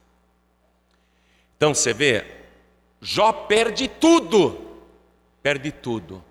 Então 1.57 1.73
você 1.73 1.91
vê, 1.91 2.42
Jó 3.03 3.33
perde 3.33 3.89
tudo. 3.89 4.57
Perde 5.41 5.73
tudo. 5.73 6.23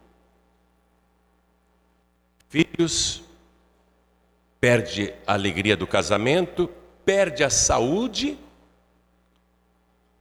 Filhos, 2.49 3.23
perde 4.59 5.13
a 5.27 5.35
alegria 5.35 5.77
do 5.77 5.87
casamento, 5.87 6.71
perde 7.05 7.45
a 7.45 7.51
saúde 7.51 8.39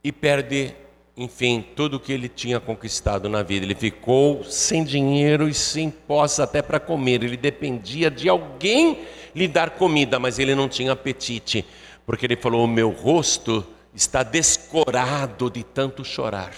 e 0.04 0.12
perde, 0.12 0.74
enfim, 1.16 1.64
tudo 1.74 1.98
que 1.98 2.12
ele 2.12 2.28
tinha 2.28 2.60
conquistado 2.60 3.30
na 3.30 3.42
vida. 3.42 3.64
Ele 3.64 3.74
ficou 3.74 4.44
sem 4.44 4.84
dinheiro 4.84 5.48
e 5.48 5.54
sem 5.54 5.90
posse 5.90 6.42
até 6.42 6.60
para 6.60 6.78
comer. 6.78 7.22
Ele 7.22 7.36
dependia 7.36 8.10
de 8.10 8.28
alguém 8.28 9.06
lhe 9.34 9.48
dar 9.48 9.70
comida, 9.70 10.18
mas 10.18 10.38
ele 10.38 10.54
não 10.54 10.68
tinha 10.68 10.92
apetite, 10.92 11.64
porque 12.04 12.26
ele 12.26 12.36
falou: 12.36 12.64
O 12.64 12.68
meu 12.68 12.90
rosto 12.90 13.66
está 13.94 14.22
descorado 14.22 15.50
de 15.50 15.62
tanto 15.62 16.04
chorar. 16.04 16.54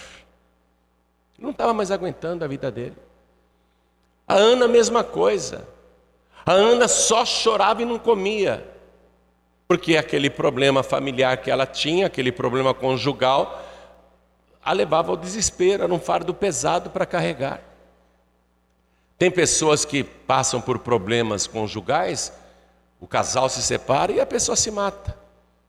Não 1.37 1.51
estava 1.51 1.73
mais 1.73 1.91
aguentando 1.91 2.43
a 2.45 2.47
vida 2.47 2.71
dele. 2.71 2.95
A 4.27 4.35
Ana, 4.35 4.67
mesma 4.67 5.03
coisa. 5.03 5.67
A 6.45 6.53
Ana 6.53 6.87
só 6.87 7.25
chorava 7.25 7.81
e 7.81 7.85
não 7.85 7.99
comia 7.99 8.75
porque 9.67 9.97
aquele 9.97 10.29
problema 10.29 10.83
familiar 10.83 11.37
que 11.37 11.49
ela 11.49 11.65
tinha, 11.65 12.05
aquele 12.05 12.31
problema 12.31 12.73
conjugal, 12.73 13.63
a 14.63 14.71
levava 14.71 15.11
ao 15.11 15.17
desespero, 15.17 15.83
era 15.83 15.93
um 15.93 15.99
fardo 15.99 16.33
pesado 16.33 16.89
para 16.89 17.05
carregar. 17.05 17.61
Tem 19.17 19.31
pessoas 19.31 19.85
que 19.85 20.03
passam 20.03 20.61
por 20.61 20.79
problemas 20.79 21.47
conjugais, 21.47 22.31
o 22.99 23.07
casal 23.07 23.49
se 23.49 23.61
separa 23.61 24.11
e 24.11 24.19
a 24.19 24.25
pessoa 24.25 24.55
se 24.55 24.69
mata. 24.69 25.24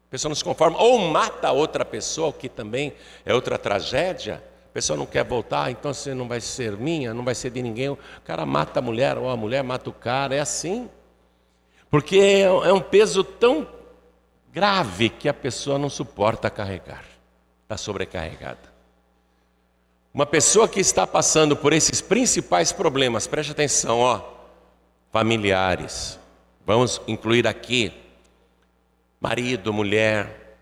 A 0.07 0.11
pessoa 0.11 0.31
não 0.31 0.37
se 0.37 0.45
conforma, 0.45 0.81
ou 0.81 0.99
mata 0.99 1.51
outra 1.51 1.85
pessoa, 1.85 2.33
que 2.33 2.49
também 2.49 2.93
é 3.25 3.35
outra 3.35 3.59
tragédia. 3.59 4.43
A 4.71 4.73
pessoa 4.73 4.97
não 4.97 5.07
quer 5.07 5.25
voltar, 5.25 5.71
então 5.71 5.93
você 5.93 6.15
não 6.15 6.29
vai 6.29 6.41
ser 6.41 6.77
minha, 6.77 7.13
não 7.13 7.25
vai 7.25 7.35
ser 7.35 7.51
de 7.51 7.61
ninguém. 7.61 7.89
O 7.89 7.99
cara 8.25 8.47
mata 8.47 8.79
a 8.79 8.83
mulher, 8.83 9.19
ou 9.19 9.29
a 9.29 9.37
mulher 9.37 9.65
mata 9.65 9.91
o 9.91 9.93
cara, 9.93 10.35
é 10.35 10.41
assim. 10.41 10.89
Porque 11.91 12.19
é, 12.19 12.43
é 12.43 12.73
um 12.73 12.81
peso 12.81 13.25
tão 13.25 13.67
grave 14.53 15.09
que 15.09 15.29
a 15.29 15.35
pessoa 15.35 15.79
não 15.79 15.91
suporta 15.91 16.49
carregar, 16.49 17.05
está 17.65 17.77
sobrecarregada. 17.77 18.77
Uma 20.15 20.25
pessoa 20.25 20.69
que 20.69 20.81
está 20.81 21.07
passando 21.07 21.57
por 21.57 21.73
esses 21.73 22.01
principais 22.01 22.73
problemas, 22.73 23.27
preste 23.27 23.53
atenção, 23.53 24.01
ó, 24.01 24.23
familiares, 25.13 26.19
vamos 26.65 27.03
incluir 27.07 27.47
aqui 27.47 27.93
marido, 29.21 29.73
mulher, 29.73 30.59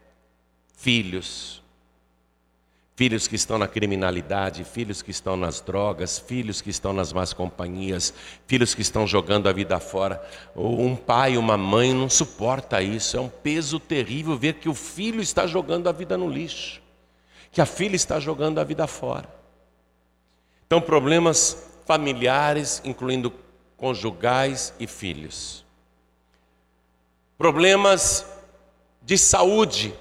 filhos. 0.77 1.63
Filhos 2.97 3.27
que 3.27 3.35
estão 3.35 3.59
na 3.59 3.67
criminalidade, 3.67 4.63
filhos 4.63 5.03
que 5.03 5.11
estão 5.11 5.37
nas 5.37 5.61
drogas, 5.61 6.17
filhos 6.17 6.61
que 6.61 6.71
estão 6.71 6.93
nas 6.93 7.13
más 7.13 7.33
companhias, 7.33 8.15
filhos 8.47 8.73
que 8.73 8.83
estão 8.83 9.05
jogando 9.05 9.49
a 9.49 9.53
vida 9.53 9.81
fora. 9.81 10.25
Um 10.55 10.95
pai, 10.95 11.37
uma 11.37 11.57
mãe 11.57 11.93
não 11.93 12.09
suporta 12.09 12.81
isso. 12.81 13.17
É 13.17 13.21
um 13.21 13.29
peso 13.29 13.81
terrível 13.81 14.39
ver 14.39 14.55
que 14.55 14.69
o 14.69 14.75
filho 14.75 15.21
está 15.21 15.45
jogando 15.45 15.89
a 15.89 15.93
vida 15.93 16.17
no 16.17 16.29
lixo, 16.29 16.81
que 17.51 17.61
a 17.61 17.67
filha 17.67 17.97
está 17.97 18.21
jogando 18.21 18.61
a 18.61 18.65
vida 18.65 18.87
fora. 18.87 19.29
Então, 20.65 20.81
problemas 20.81 21.69
familiares, 21.85 22.81
incluindo 22.85 23.33
conjugais 23.77 24.73
e 24.79 24.87
filhos. 24.87 25.65
Problemas 27.37 28.25
de 29.05 29.19
saúde. 29.19 29.95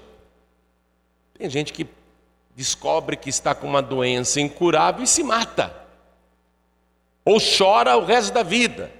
Tem 1.34 1.48
gente 1.48 1.72
que 1.72 1.86
descobre 2.56 3.16
que 3.16 3.28
está 3.28 3.54
com 3.54 3.66
uma 3.66 3.82
doença 3.82 4.40
incurável 4.40 5.02
e 5.02 5.06
se 5.06 5.22
mata. 5.22 5.74
Ou 7.24 7.38
chora 7.40 7.96
o 7.96 8.04
resto 8.04 8.32
da 8.32 8.42
vida. 8.42 8.90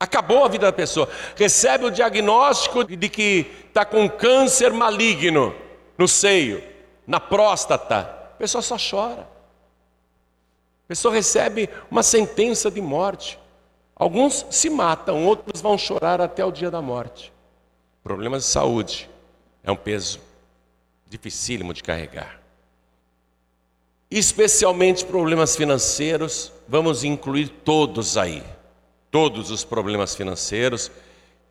Acabou 0.00 0.44
a 0.44 0.48
vida 0.48 0.66
da 0.66 0.72
pessoa. 0.72 1.08
Recebe 1.36 1.84
o 1.84 1.90
diagnóstico 1.90 2.84
de 2.84 3.08
que 3.08 3.50
está 3.66 3.84
com 3.84 4.08
câncer 4.08 4.72
maligno 4.72 5.54
no 5.96 6.06
seio, 6.06 6.62
na 7.06 7.18
próstata. 7.18 8.00
A 8.34 8.38
pessoa 8.38 8.62
só 8.62 8.76
chora. 8.78 9.22
A 9.22 10.88
pessoa 10.88 11.12
recebe 11.12 11.68
uma 11.90 12.02
sentença 12.02 12.70
de 12.70 12.80
morte. 12.80 13.38
Alguns 13.94 14.46
se 14.50 14.70
matam, 14.70 15.26
outros 15.26 15.60
vão 15.60 15.76
chorar 15.76 16.20
até 16.20 16.44
o 16.44 16.52
dia 16.52 16.70
da 16.70 16.80
morte. 16.80 17.32
Problemas 18.08 18.44
de 18.44 18.48
saúde 18.48 19.10
é 19.62 19.70
um 19.70 19.76
peso 19.76 20.18
dificílimo 21.10 21.74
de 21.74 21.82
carregar. 21.82 22.40
Especialmente 24.10 25.04
problemas 25.04 25.54
financeiros, 25.54 26.50
vamos 26.66 27.04
incluir 27.04 27.50
todos 27.50 28.16
aí. 28.16 28.42
Todos 29.10 29.50
os 29.50 29.62
problemas 29.62 30.16
financeiros 30.16 30.90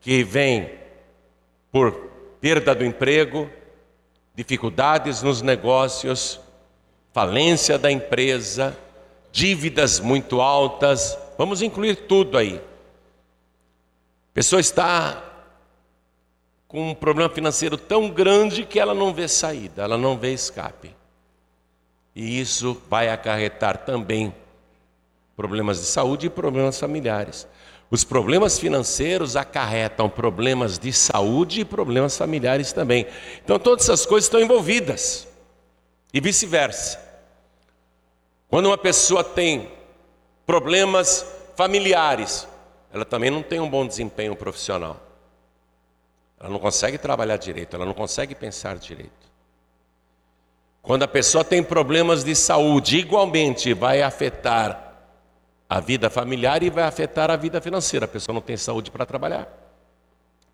que 0.01 0.23
vêm 0.23 0.71
por 1.71 1.91
perda 2.41 2.73
do 2.73 2.83
emprego, 2.83 3.47
dificuldades 4.33 5.21
nos 5.21 5.43
negócios, 5.43 6.39
falência 7.13 7.77
da 7.77 7.91
empresa, 7.91 8.75
dívidas 9.31 9.99
muito 9.99 10.41
altas, 10.41 11.15
vamos 11.37 11.61
incluir 11.61 12.07
tudo 12.07 12.35
aí. 12.35 12.59
A 14.31 14.33
pessoa 14.33 14.59
está 14.59 15.26
com 16.67 16.91
um 16.91 16.95
problema 16.95 17.29
financeiro 17.29 17.77
tão 17.77 18.09
grande 18.09 18.65
que 18.65 18.79
ela 18.79 18.93
não 18.93 19.13
vê 19.13 19.27
saída, 19.27 19.83
ela 19.83 19.97
não 19.97 20.17
vê 20.17 20.33
escape. 20.33 20.93
E 22.15 22.39
isso 22.39 22.81
vai 22.89 23.09
acarretar 23.09 23.85
também 23.85 24.33
problemas 25.35 25.79
de 25.79 25.85
saúde 25.85 26.27
e 26.27 26.29
problemas 26.29 26.79
familiares. 26.79 27.47
Os 27.89 28.03
problemas 28.03 28.59
financeiros 28.59 29.37
acarretam 29.37 30.09
problemas 30.09 30.77
de 30.77 30.91
saúde 30.91 31.61
e 31.61 31.65
problemas 31.65 32.17
familiares 32.17 32.73
também. 32.73 33.05
Então, 33.43 33.57
todas 33.57 33.85
essas 33.85 34.05
coisas 34.05 34.25
estão 34.25 34.41
envolvidas. 34.41 35.25
E 36.13 36.19
vice-versa. 36.19 36.99
Quando 38.49 38.65
uma 38.65 38.77
pessoa 38.77 39.23
tem 39.23 39.71
problemas 40.45 41.25
familiares, 41.55 42.47
ela 42.91 43.05
também 43.05 43.29
não 43.29 43.43
tem 43.43 43.59
um 43.59 43.69
bom 43.69 43.85
desempenho 43.87 44.35
profissional. 44.35 45.06
Ela 46.39 46.49
não 46.49 46.59
consegue 46.59 46.97
trabalhar 46.97 47.37
direito, 47.37 47.75
ela 47.75 47.85
não 47.85 47.93
consegue 47.93 48.35
pensar 48.35 48.77
direito. 48.77 49.27
Quando 50.81 51.03
a 51.03 51.07
pessoa 51.07 51.43
tem 51.43 51.61
problemas 51.61 52.23
de 52.23 52.35
saúde, 52.35 52.97
igualmente 52.97 53.73
vai 53.73 54.01
afetar 54.01 54.93
a 55.69 55.79
vida 55.79 56.09
familiar 56.09 56.63
e 56.63 56.69
vai 56.69 56.85
afetar 56.85 57.29
a 57.29 57.35
vida 57.35 57.59
financeira. 57.59 58.05
A 58.05 58.07
pessoa 58.07 58.33
não 58.33 58.41
tem 58.41 58.55
saúde 58.55 58.89
para 58.89 59.05
trabalhar. 59.05 59.47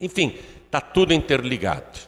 Enfim, 0.02 0.40
está 0.66 0.82
tudo 0.82 1.14
interligado. 1.14 2.00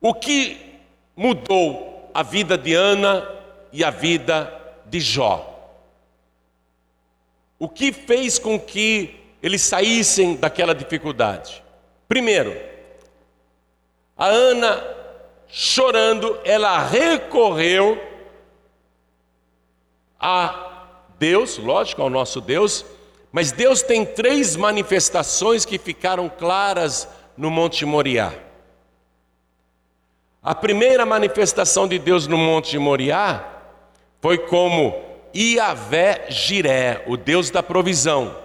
O 0.00 0.12
que 0.12 0.80
mudou 1.16 2.10
a 2.12 2.22
vida 2.22 2.58
de 2.58 2.74
Ana 2.74 3.26
e 3.72 3.82
a 3.82 3.90
vida 3.90 4.52
de 4.84 5.00
Jó? 5.00 5.48
O 7.58 7.68
que 7.68 7.92
fez 7.92 8.38
com 8.38 8.60
que 8.60 9.18
eles 9.42 9.62
saíssem 9.62 10.36
daquela 10.36 10.74
dificuldade? 10.74 11.62
Primeiro, 12.12 12.54
a 14.14 14.26
Ana, 14.26 14.84
chorando, 15.48 16.38
ela 16.44 16.78
recorreu 16.84 17.98
a 20.20 20.88
Deus, 21.18 21.56
lógico, 21.56 22.02
ao 22.02 22.10
nosso 22.10 22.38
Deus, 22.42 22.84
mas 23.32 23.50
Deus 23.50 23.80
tem 23.80 24.04
três 24.04 24.56
manifestações 24.56 25.64
que 25.64 25.78
ficaram 25.78 26.28
claras 26.28 27.08
no 27.34 27.50
Monte 27.50 27.86
Moriá. 27.86 28.34
A 30.42 30.54
primeira 30.54 31.06
manifestação 31.06 31.88
de 31.88 31.98
Deus 31.98 32.26
no 32.26 32.36
Monte 32.36 32.76
Moriá 32.76 33.42
foi 34.20 34.36
como 34.36 35.02
Iavé 35.34 36.26
Jiré, 36.28 37.04
o 37.06 37.16
Deus 37.16 37.50
da 37.50 37.62
provisão. 37.62 38.36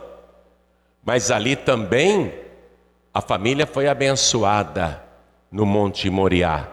Mas 1.04 1.30
ali 1.30 1.58
também 1.58 2.47
a 3.18 3.22
família 3.22 3.66
foi 3.66 3.88
abençoada 3.88 5.02
no 5.52 5.66
Monte 5.66 6.08
Moriá, 6.08 6.68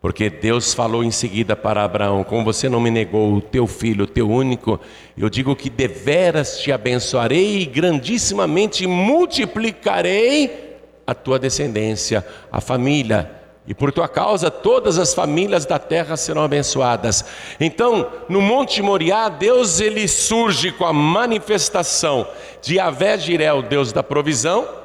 porque 0.00 0.28
Deus 0.28 0.74
falou 0.74 1.04
em 1.04 1.12
seguida 1.12 1.54
para 1.54 1.84
Abraão: 1.84 2.24
Como 2.24 2.44
você 2.44 2.68
não 2.68 2.80
me 2.80 2.90
negou 2.90 3.32
o 3.32 3.40
teu 3.40 3.68
filho, 3.68 4.02
o 4.02 4.08
teu 4.08 4.28
único, 4.28 4.80
eu 5.16 5.30
digo 5.30 5.54
que 5.54 5.70
deveras 5.70 6.58
te 6.58 6.72
abençoarei 6.72 7.60
e 7.60 7.66
grandissimamente 7.66 8.84
multiplicarei 8.84 10.76
a 11.06 11.14
tua 11.14 11.38
descendência, 11.38 12.26
a 12.50 12.60
família. 12.60 13.30
E 13.64 13.72
por 13.72 13.92
tua 13.92 14.08
causa 14.08 14.50
todas 14.50 14.98
as 14.98 15.14
famílias 15.14 15.64
da 15.64 15.78
terra 15.78 16.16
serão 16.16 16.42
abençoadas. 16.42 17.24
Então, 17.60 18.10
no 18.28 18.40
Monte 18.40 18.82
Moriá, 18.82 19.28
Deus 19.28 19.78
ele 19.80 20.08
surge 20.08 20.72
com 20.72 20.84
a 20.84 20.92
manifestação 20.92 22.26
de 22.60 22.80
Avé 22.80 23.16
Jiré, 23.16 23.52
o 23.52 23.62
Deus 23.62 23.92
da 23.92 24.02
provisão, 24.02 24.84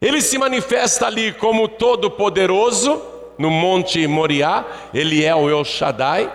ele 0.00 0.22
se 0.22 0.38
manifesta 0.38 1.06
ali 1.06 1.32
como 1.32 1.66
todo-poderoso 1.68 3.02
no 3.36 3.50
Monte 3.50 4.06
Moriá, 4.06 4.64
ele 4.94 5.24
é 5.24 5.34
o 5.34 5.48
El 5.48 5.64
Shaddai. 5.64 6.32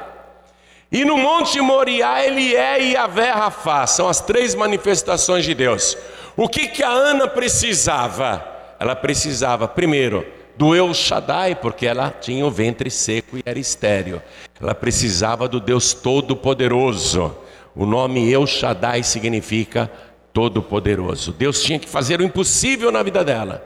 E 0.92 1.04
no 1.04 1.18
Monte 1.18 1.60
Moriá 1.60 2.24
ele 2.24 2.56
é 2.56 2.92
Yahvé 2.92 3.32
Rafá, 3.32 3.88
são 3.88 4.08
as 4.08 4.22
três 4.22 4.54
manifestações 4.54 5.44
de 5.44 5.54
Deus. 5.54 5.98
O 6.36 6.48
que, 6.48 6.68
que 6.68 6.84
a 6.84 6.90
Ana 6.90 7.28
precisava? 7.28 8.46
Ela 8.80 8.96
precisava, 8.96 9.68
primeiro, 9.68 10.26
do 10.56 10.76
El 10.76 10.94
Shaddai, 10.94 11.56
porque 11.56 11.88
ela 11.88 12.12
tinha 12.12 12.46
o 12.46 12.52
ventre 12.52 12.92
seco 12.92 13.38
e 13.38 13.44
era 13.46 13.58
estéreo. 13.58 14.22
Ela 14.62 14.76
precisava 14.76 15.48
do 15.48 15.60
Deus 15.60 15.94
Todo-Poderoso. 15.94 17.36
O 17.76 17.86
nome 17.86 18.32
El 18.32 18.46
Shaddai 18.46 19.04
significa 19.04 19.90
Todo-Poderoso. 20.34 21.32
Deus 21.32 21.62
tinha 21.62 21.78
que 21.78 21.88
fazer 21.88 22.20
o 22.20 22.24
impossível 22.24 22.92
na 22.92 23.04
vida 23.04 23.24
dela. 23.24 23.64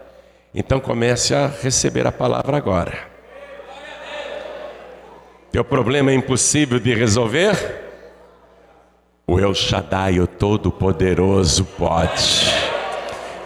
Então 0.54 0.80
comece 0.80 1.34
a 1.34 1.48
receber 1.48 2.06
a 2.06 2.12
palavra 2.12 2.58
agora. 2.58 3.08
Teu 5.52 5.64
problema 5.64 6.12
é 6.12 6.14
impossível 6.14 6.80
de 6.80 6.94
resolver? 6.94 7.56
O 9.26 9.40
El 9.40 9.54
Shaddai, 9.54 10.20
o 10.20 10.28
Todo-Poderoso, 10.28 11.64
pode. 11.64 12.54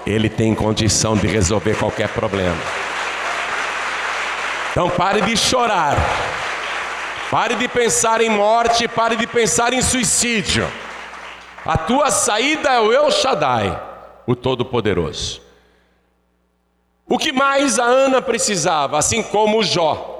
Ele 0.05 0.29
tem 0.29 0.55
condição 0.55 1.15
de 1.15 1.27
resolver 1.27 1.75
qualquer 1.75 2.09
problema. 2.09 2.57
Então 4.71 4.89
pare 4.89 5.21
de 5.21 5.37
chorar. 5.37 5.95
Pare 7.29 7.55
de 7.55 7.67
pensar 7.67 8.19
em 8.19 8.29
morte, 8.29 8.87
pare 8.87 9.15
de 9.15 9.27
pensar 9.27 9.73
em 9.73 9.81
suicídio. 9.81 10.67
A 11.65 11.77
tua 11.77 12.09
saída 12.09 12.69
é 12.69 12.79
o 12.79 12.91
El 12.91 13.11
Shaddai, 13.11 13.81
o 14.25 14.35
Todo-Poderoso. 14.35 15.41
O 17.05 17.17
que 17.17 17.31
mais 17.31 17.77
a 17.77 17.83
Ana 17.83 18.21
precisava, 18.21 18.97
assim 18.97 19.21
como 19.21 19.59
o 19.59 19.63
Jó? 19.63 20.11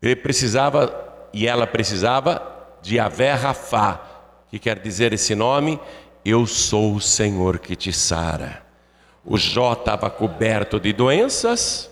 Ele 0.00 0.16
precisava, 0.16 1.28
e 1.32 1.46
ela 1.46 1.66
precisava, 1.66 2.42
de 2.80 2.98
Avé 2.98 3.32
Rafá, 3.34 4.00
que 4.50 4.58
quer 4.58 4.78
dizer 4.78 5.12
esse 5.12 5.34
nome, 5.34 5.80
eu 6.24 6.46
sou 6.46 6.94
o 6.94 7.00
Senhor 7.00 7.58
que 7.58 7.76
te 7.76 7.92
sara. 7.92 8.62
O 9.24 9.36
Jó 9.36 9.72
estava 9.72 10.08
coberto 10.10 10.80
de 10.80 10.92
doenças, 10.92 11.90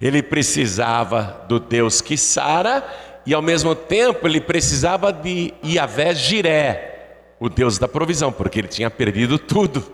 ele 0.00 0.22
precisava 0.22 1.44
do 1.48 1.58
Deus 1.58 2.00
que 2.00 2.16
sara, 2.16 2.86
e 3.28 3.34
ao 3.34 3.42
mesmo 3.42 3.74
tempo 3.74 4.26
ele 4.26 4.40
precisava 4.40 5.12
de 5.12 5.52
Iavé 5.62 6.14
Jiré, 6.14 7.34
o 7.38 7.50
Deus 7.50 7.76
da 7.76 7.86
provisão, 7.86 8.32
porque 8.32 8.58
ele 8.58 8.68
tinha 8.68 8.88
perdido 8.88 9.38
tudo. 9.38 9.84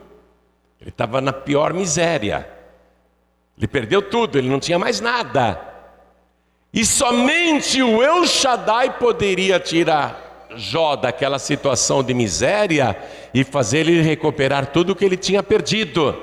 Ele 0.81 0.91
estava 0.91 1.21
na 1.21 1.33
pior 1.33 1.73
miséria. 1.73 2.49
Ele 3.59 3.67
perdeu 3.67 4.01
tudo, 4.01 4.39
ele 4.39 4.49
não 4.49 4.61
tinha 4.61 4.79
mais 4.79 5.01
nada. 5.01 5.61
E 6.73 6.87
somente 6.87 7.83
o 7.83 8.01
El 8.01 8.25
Shaddai 8.25 8.99
poderia 9.01 9.59
tirar 9.59 10.47
Jó 10.55 10.95
daquela 10.95 11.41
situação 11.41 12.05
de 12.05 12.15
miséria 12.15 12.97
e 13.35 13.43
fazer 13.43 13.81
ele 13.81 14.01
recuperar 14.01 14.67
tudo 14.67 14.93
o 14.93 14.95
que 14.95 15.05
ele 15.05 15.17
tinha 15.17 15.43
perdido. 15.43 16.17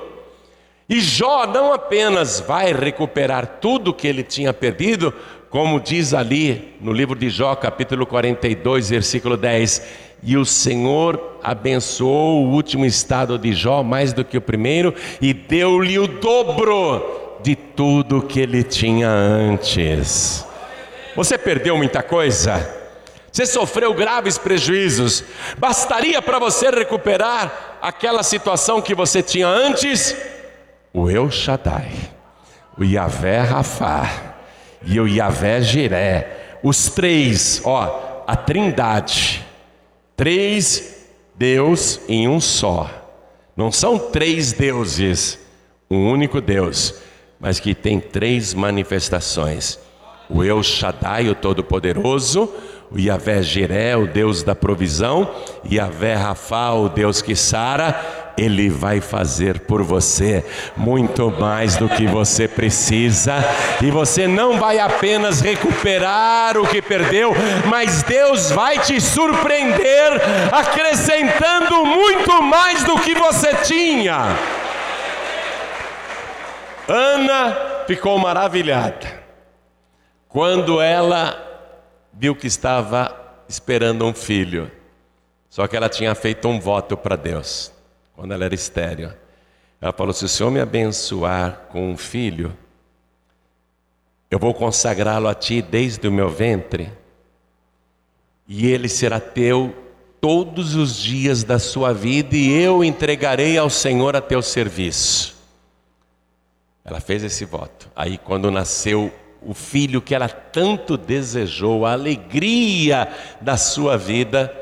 E 0.88 0.98
Jó 0.98 1.46
não 1.46 1.74
apenas 1.74 2.40
vai 2.40 2.72
recuperar 2.72 3.58
tudo 3.60 3.90
o 3.90 3.94
que 3.94 4.08
ele 4.08 4.22
tinha 4.22 4.54
perdido, 4.54 5.12
como 5.52 5.78
diz 5.78 6.14
ali 6.14 6.74
no 6.80 6.94
livro 6.94 7.14
de 7.14 7.28
Jó, 7.28 7.54
capítulo 7.54 8.06
42, 8.06 8.88
versículo 8.88 9.36
10: 9.36 9.82
E 10.22 10.34
o 10.38 10.46
Senhor 10.46 11.38
abençoou 11.42 12.46
o 12.46 12.52
último 12.52 12.86
estado 12.86 13.38
de 13.38 13.52
Jó 13.52 13.82
mais 13.82 14.14
do 14.14 14.24
que 14.24 14.38
o 14.38 14.40
primeiro, 14.40 14.94
e 15.20 15.34
deu-lhe 15.34 15.98
o 15.98 16.06
dobro 16.06 17.38
de 17.42 17.54
tudo 17.54 18.22
que 18.22 18.40
ele 18.40 18.62
tinha 18.62 19.10
antes. 19.10 20.46
Você 21.14 21.36
perdeu 21.36 21.76
muita 21.76 22.02
coisa? 22.02 22.80
Você 23.30 23.44
sofreu 23.44 23.92
graves 23.92 24.38
prejuízos. 24.38 25.22
Bastaria 25.58 26.22
para 26.22 26.38
você 26.38 26.70
recuperar 26.70 27.78
aquela 27.82 28.22
situação 28.22 28.80
que 28.80 28.94
você 28.94 29.22
tinha 29.22 29.48
antes? 29.48 30.16
O 30.94 31.10
El 31.10 31.30
Shaddai, 31.30 31.92
o 32.78 32.84
Yahvé 32.84 33.40
Rafá 33.40 34.31
e 34.84 35.00
o 35.00 35.06
Yahvé 35.06 35.60
Jiré, 35.60 36.58
os 36.62 36.88
três, 36.88 37.60
ó, 37.64 38.24
a 38.26 38.36
Trindade, 38.36 39.44
três 40.16 41.06
Deus 41.34 42.00
em 42.08 42.28
um 42.28 42.40
só. 42.40 42.90
Não 43.56 43.70
são 43.70 43.98
três 43.98 44.52
deuses, 44.52 45.38
um 45.90 46.10
único 46.10 46.40
Deus, 46.40 46.94
mas 47.38 47.60
que 47.60 47.74
tem 47.74 48.00
três 48.00 48.54
manifestações: 48.54 49.78
o 50.28 50.42
El 50.42 50.62
Shaddai, 50.62 51.28
o 51.28 51.34
Todo-Poderoso, 51.34 52.52
o 52.90 52.98
Yahvé 52.98 53.42
Jiré, 53.42 53.96
o 53.96 54.06
Deus 54.06 54.42
da 54.42 54.54
provisão, 54.54 55.30
e 55.64 55.76
Yahvé 55.76 56.14
Rafá, 56.14 56.72
o 56.72 56.88
Deus 56.88 57.20
que 57.20 57.34
sara, 57.34 58.21
ele 58.36 58.68
vai 58.68 59.00
fazer 59.00 59.60
por 59.60 59.82
você 59.82 60.44
muito 60.76 61.30
mais 61.30 61.76
do 61.76 61.88
que 61.88 62.06
você 62.06 62.48
precisa, 62.48 63.34
e 63.82 63.90
você 63.90 64.26
não 64.26 64.58
vai 64.58 64.78
apenas 64.78 65.40
recuperar 65.40 66.56
o 66.56 66.66
que 66.66 66.80
perdeu, 66.80 67.32
mas 67.66 68.02
Deus 68.02 68.50
vai 68.50 68.78
te 68.78 69.00
surpreender, 69.00 70.20
acrescentando 70.52 71.84
muito 71.84 72.42
mais 72.42 72.84
do 72.84 72.98
que 72.98 73.14
você 73.14 73.54
tinha. 73.64 74.36
Ana 76.88 77.84
ficou 77.86 78.18
maravilhada 78.18 79.22
quando 80.28 80.80
ela 80.80 81.36
viu 82.12 82.34
que 82.34 82.46
estava 82.46 83.14
esperando 83.48 84.04
um 84.06 84.14
filho. 84.14 84.70
Só 85.48 85.66
que 85.66 85.76
ela 85.76 85.88
tinha 85.88 86.14
feito 86.14 86.48
um 86.48 86.58
voto 86.58 86.96
para 86.96 87.14
Deus, 87.14 87.70
quando 88.22 88.34
ela 88.34 88.44
era 88.44 88.54
estéreo. 88.54 89.12
Ela 89.80 89.92
falou: 89.92 90.12
Se 90.12 90.24
o 90.24 90.28
Senhor 90.28 90.48
me 90.48 90.60
abençoar 90.60 91.66
com 91.72 91.90
um 91.90 91.96
filho, 91.96 92.56
eu 94.30 94.38
vou 94.38 94.54
consagrá-lo 94.54 95.26
a 95.26 95.34
Ti 95.34 95.60
desde 95.60 96.06
o 96.06 96.12
meu 96.12 96.28
ventre, 96.28 96.88
e 98.46 98.68
ele 98.68 98.88
será 98.88 99.18
teu 99.18 99.74
todos 100.20 100.76
os 100.76 100.94
dias 100.94 101.42
da 101.42 101.58
sua 101.58 101.92
vida, 101.92 102.36
e 102.36 102.62
eu 102.62 102.84
entregarei 102.84 103.58
ao 103.58 103.68
Senhor 103.68 104.14
a 104.14 104.20
teu 104.20 104.40
serviço. 104.40 105.34
Ela 106.84 107.00
fez 107.00 107.24
esse 107.24 107.44
voto. 107.44 107.90
Aí, 107.96 108.18
quando 108.18 108.52
nasceu 108.52 109.12
o 109.44 109.52
filho 109.52 110.00
que 110.00 110.14
ela 110.14 110.28
tanto 110.28 110.96
desejou, 110.96 111.84
a 111.84 111.94
alegria 111.94 113.08
da 113.40 113.56
sua 113.56 113.98
vida. 113.98 114.61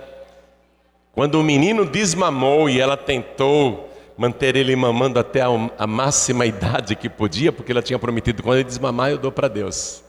Quando 1.12 1.36
o 1.36 1.42
menino 1.42 1.84
desmamou 1.84 2.68
e 2.68 2.80
ela 2.80 2.96
tentou 2.96 3.88
manter 4.16 4.54
ele 4.54 4.76
mamando 4.76 5.18
até 5.18 5.40
a 5.42 5.86
máxima 5.86 6.44
idade 6.46 6.94
que 6.94 7.08
podia, 7.08 7.50
porque 7.50 7.72
ela 7.72 7.82
tinha 7.82 7.98
prometido: 7.98 8.42
quando 8.42 8.56
ele 8.56 8.64
desmamar, 8.64 9.10
eu 9.10 9.18
dou 9.18 9.32
para 9.32 9.48
Deus. 9.48 10.04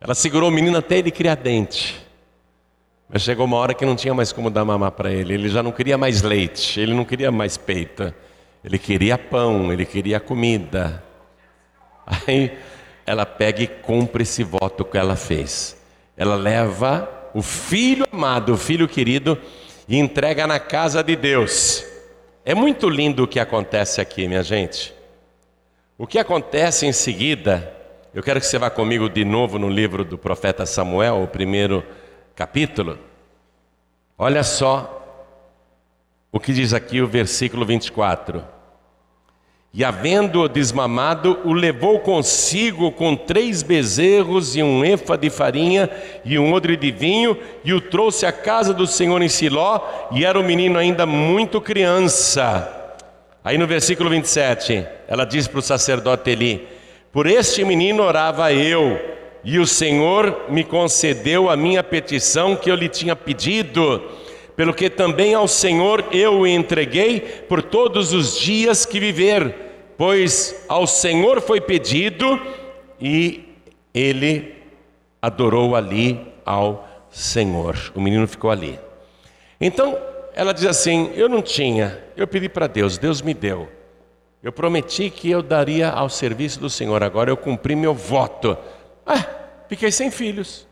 Ela 0.00 0.14
segurou 0.14 0.48
o 0.48 0.52
menino 0.52 0.76
até 0.76 0.98
ele 0.98 1.10
criar 1.10 1.36
dente. 1.36 2.04
Mas 3.08 3.22
chegou 3.22 3.44
uma 3.44 3.56
hora 3.56 3.74
que 3.74 3.84
não 3.86 3.94
tinha 3.94 4.12
mais 4.12 4.32
como 4.32 4.50
dar 4.50 4.64
mamar 4.64 4.90
para 4.92 5.12
ele. 5.12 5.34
Ele 5.34 5.48
já 5.48 5.62
não 5.62 5.70
queria 5.70 5.96
mais 5.96 6.22
leite, 6.22 6.80
ele 6.80 6.92
não 6.92 7.04
queria 7.04 7.30
mais 7.30 7.56
peito. 7.56 8.12
Ele 8.64 8.78
queria 8.78 9.18
pão, 9.18 9.72
ele 9.72 9.84
queria 9.84 10.18
comida. 10.18 11.02
Aí 12.06 12.52
ela 13.06 13.26
pega 13.26 13.62
e 13.62 13.66
cumpre 13.66 14.22
esse 14.22 14.42
voto 14.42 14.84
que 14.84 14.96
ela 14.96 15.14
fez. 15.14 15.76
Ela 16.16 16.36
leva 16.36 17.08
o 17.34 17.42
filho 17.42 18.06
amado, 18.10 18.54
o 18.54 18.56
filho 18.56 18.88
querido, 18.88 19.38
e 19.88 19.98
entrega 19.98 20.46
na 20.46 20.58
casa 20.58 21.02
de 21.02 21.16
Deus. 21.16 21.84
É 22.44 22.54
muito 22.54 22.88
lindo 22.88 23.24
o 23.24 23.28
que 23.28 23.38
acontece 23.38 24.00
aqui, 24.00 24.26
minha 24.26 24.42
gente. 24.42 24.94
O 25.96 26.06
que 26.06 26.18
acontece 26.18 26.86
em 26.86 26.92
seguida, 26.92 27.72
eu 28.12 28.22
quero 28.22 28.40
que 28.40 28.46
você 28.46 28.58
vá 28.58 28.68
comigo 28.68 29.08
de 29.08 29.24
novo 29.24 29.58
no 29.58 29.68
livro 29.68 30.04
do 30.04 30.18
profeta 30.18 30.66
Samuel, 30.66 31.22
o 31.22 31.28
primeiro 31.28 31.84
capítulo. 32.34 32.98
Olha 34.18 34.42
só 34.42 34.98
o 36.30 36.40
que 36.40 36.52
diz 36.52 36.72
aqui 36.72 37.00
o 37.00 37.06
versículo 37.06 37.64
24. 37.64 38.61
E 39.74 39.82
havendo-o 39.82 40.48
desmamado, 40.48 41.38
o 41.44 41.54
levou 41.54 41.98
consigo 42.00 42.92
com 42.92 43.16
três 43.16 43.62
bezerros 43.62 44.54
e 44.54 44.62
um 44.62 44.84
efa 44.84 45.16
de 45.16 45.30
farinha 45.30 45.88
e 46.26 46.38
um 46.38 46.52
odre 46.52 46.76
de 46.76 46.90
vinho, 46.90 47.38
e 47.64 47.72
o 47.72 47.80
trouxe 47.80 48.26
à 48.26 48.32
casa 48.32 48.74
do 48.74 48.86
Senhor 48.86 49.22
em 49.22 49.30
Siló, 49.30 49.80
e 50.10 50.26
era 50.26 50.38
o 50.38 50.44
menino 50.44 50.78
ainda 50.78 51.06
muito 51.06 51.58
criança. 51.58 52.68
Aí 53.42 53.56
no 53.56 53.66
versículo 53.66 54.10
27, 54.10 54.86
ela 55.08 55.24
diz 55.24 55.48
para 55.48 55.60
o 55.60 55.62
sacerdote 55.62 56.28
Eli: 56.28 56.68
Por 57.10 57.26
este 57.26 57.64
menino 57.64 58.02
orava 58.02 58.52
eu, 58.52 59.00
e 59.42 59.58
o 59.58 59.66
Senhor 59.66 60.50
me 60.50 60.64
concedeu 60.64 61.48
a 61.48 61.56
minha 61.56 61.82
petição 61.82 62.54
que 62.54 62.70
eu 62.70 62.74
lhe 62.74 62.90
tinha 62.90 63.16
pedido 63.16 64.02
pelo 64.62 64.72
que 64.72 64.88
também 64.88 65.34
ao 65.34 65.48
Senhor 65.48 66.04
eu 66.12 66.34
o 66.34 66.46
entreguei 66.46 67.18
por 67.48 67.60
todos 67.60 68.12
os 68.12 68.38
dias 68.38 68.86
que 68.86 69.00
viver, 69.00 69.52
pois 69.98 70.64
ao 70.68 70.86
Senhor 70.86 71.40
foi 71.40 71.60
pedido 71.60 72.40
e 73.00 73.56
ele 73.92 74.54
adorou 75.20 75.74
ali 75.74 76.20
ao 76.46 76.88
Senhor. 77.10 77.76
O 77.92 78.00
menino 78.00 78.28
ficou 78.28 78.52
ali. 78.52 78.78
Então 79.60 79.98
ela 80.32 80.54
diz 80.54 80.66
assim: 80.66 81.10
Eu 81.16 81.28
não 81.28 81.42
tinha, 81.42 82.00
eu 82.16 82.28
pedi 82.28 82.48
para 82.48 82.68
Deus, 82.68 82.96
Deus 82.96 83.20
me 83.20 83.34
deu. 83.34 83.68
Eu 84.40 84.52
prometi 84.52 85.10
que 85.10 85.28
eu 85.28 85.42
daria 85.42 85.90
ao 85.90 86.08
serviço 86.08 86.60
do 86.60 86.70
Senhor, 86.70 87.02
agora 87.02 87.28
eu 87.28 87.36
cumpri 87.36 87.74
meu 87.74 87.94
voto. 87.94 88.56
Ah, 89.04 89.26
fiquei 89.68 89.90
sem 89.90 90.08
filhos. 90.08 90.68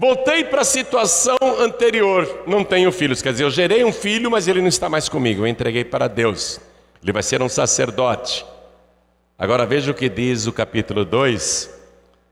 Voltei 0.00 0.44
para 0.44 0.62
a 0.62 0.64
situação 0.64 1.36
anterior, 1.58 2.44
não 2.46 2.64
tenho 2.64 2.90
filhos, 2.90 3.20
quer 3.20 3.32
dizer, 3.32 3.44
eu 3.44 3.50
gerei 3.50 3.84
um 3.84 3.92
filho, 3.92 4.30
mas 4.30 4.48
ele 4.48 4.62
não 4.62 4.68
está 4.68 4.88
mais 4.88 5.10
comigo, 5.10 5.42
eu 5.42 5.46
entreguei 5.46 5.84
para 5.84 6.08
Deus. 6.08 6.58
Ele 7.02 7.12
vai 7.12 7.22
ser 7.22 7.42
um 7.42 7.50
sacerdote. 7.50 8.46
Agora 9.38 9.66
veja 9.66 9.90
o 9.90 9.94
que 9.94 10.08
diz 10.08 10.46
o 10.46 10.54
capítulo 10.54 11.04
2, 11.04 11.68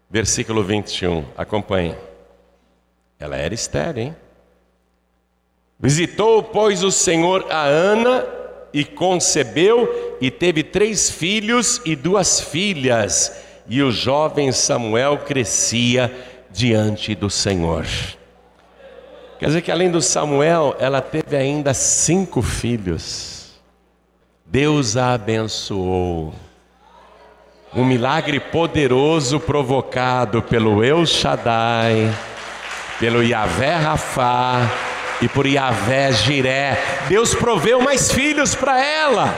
versículo 0.09 0.64
21. 0.64 1.26
Acompanhe. 1.37 1.94
Ela 3.20 3.37
era 3.37 3.52
estéril, 3.52 4.02
hein? 4.02 4.16
Visitou, 5.78 6.42
pois, 6.42 6.83
o 6.83 6.90
Senhor 6.90 7.44
a 7.50 7.64
Ana 7.64 8.24
e 8.72 8.83
concebeu 8.83 10.16
e 10.22 10.31
teve 10.31 10.62
três 10.62 11.11
filhos 11.11 11.83
e 11.85 11.94
duas 11.94 12.40
filhas. 12.40 13.44
E 13.68 13.83
o 13.83 13.90
jovem 13.90 14.52
Samuel 14.52 15.18
crescia 15.18 16.38
diante 16.50 17.14
do 17.14 17.28
Senhor. 17.30 17.87
Quer 19.38 19.46
dizer 19.46 19.62
que 19.62 19.70
além 19.70 19.90
do 19.90 20.02
Samuel, 20.02 20.76
ela 20.80 21.00
teve 21.00 21.37
ainda 21.37 21.72
cinco 21.72 22.42
filhos. 22.42 23.52
Deus 24.44 24.96
a 24.96 25.12
abençoou. 25.14 26.34
Um 27.74 27.84
milagre 27.84 28.40
poderoso 28.40 29.38
provocado 29.38 30.42
pelo 30.42 30.82
El 30.82 31.06
Shaddai, 31.06 32.12
pelo 32.98 33.22
Yahvé 33.22 33.76
Rafá 33.76 34.68
e 35.20 35.28
por 35.28 35.46
Yahvé 35.46 36.12
Jiré. 36.12 36.78
Deus 37.08 37.34
proveu 37.34 37.80
mais 37.80 38.11
filhos 38.11 38.54
para 38.54 38.82
ela. 38.82 39.34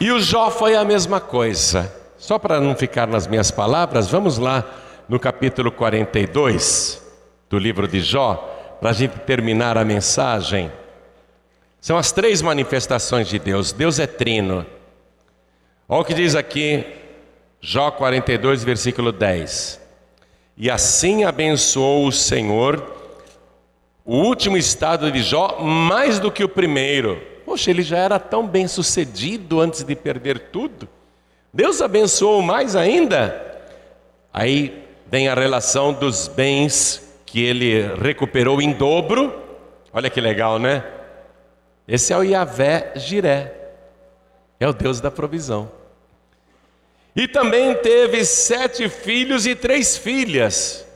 E 0.00 0.10
o 0.12 0.20
Jó 0.20 0.50
foi 0.50 0.76
a 0.76 0.84
mesma 0.84 1.20
coisa. 1.20 1.92
Só 2.16 2.38
para 2.38 2.60
não 2.60 2.74
ficar 2.74 3.06
nas 3.06 3.26
minhas 3.26 3.50
palavras, 3.50 4.08
vamos 4.08 4.38
lá 4.38 4.64
no 5.08 5.18
capítulo 5.18 5.72
42 5.72 7.02
do 7.48 7.58
livro 7.58 7.88
de 7.88 8.00
Jó, 8.00 8.76
para 8.78 8.90
a 8.90 8.92
gente 8.92 9.18
terminar 9.20 9.78
a 9.78 9.84
mensagem. 9.84 10.70
São 11.80 11.96
as 11.96 12.12
três 12.12 12.42
manifestações 12.42 13.26
de 13.26 13.38
Deus. 13.38 13.72
Deus 13.72 13.98
é 13.98 14.06
trino. 14.06 14.66
Olha 15.88 16.02
o 16.02 16.04
que 16.04 16.12
diz 16.12 16.34
aqui, 16.34 16.84
Jó 17.60 17.90
42, 17.90 18.62
versículo 18.62 19.10
10. 19.10 19.80
E 20.58 20.70
assim 20.70 21.24
abençoou 21.24 22.06
o 22.06 22.12
Senhor 22.12 22.96
o 24.04 24.16
último 24.16 24.56
estado 24.56 25.10
de 25.10 25.22
Jó 25.22 25.58
mais 25.60 26.18
do 26.18 26.30
que 26.30 26.44
o 26.44 26.48
primeiro. 26.48 27.22
Poxa, 27.46 27.70
ele 27.70 27.82
já 27.82 27.96
era 27.96 28.18
tão 28.18 28.46
bem 28.46 28.68
sucedido 28.68 29.60
antes 29.60 29.82
de 29.82 29.96
perder 29.96 30.50
tudo. 30.50 30.86
Deus 31.52 31.80
abençoou 31.80 32.42
mais 32.42 32.76
ainda. 32.76 33.44
Aí 34.32 34.87
vem 35.10 35.28
a 35.28 35.34
relação 35.34 35.92
dos 35.92 36.28
bens 36.28 37.02
que 37.24 37.42
ele 37.42 37.82
recuperou 37.96 38.60
em 38.60 38.72
dobro. 38.72 39.34
Olha 39.92 40.10
que 40.10 40.20
legal, 40.20 40.58
né? 40.58 40.84
Esse 41.86 42.12
é 42.12 42.16
o 42.16 42.22
Yahvé 42.22 42.92
Jiré, 42.96 43.54
é 44.60 44.68
o 44.68 44.72
Deus 44.72 45.00
da 45.00 45.10
provisão. 45.10 45.70
E 47.16 47.26
também 47.26 47.74
teve 47.76 48.24
sete 48.24 48.88
filhos 48.88 49.46
e 49.46 49.54
três 49.54 49.96
filhas. 49.96 50.86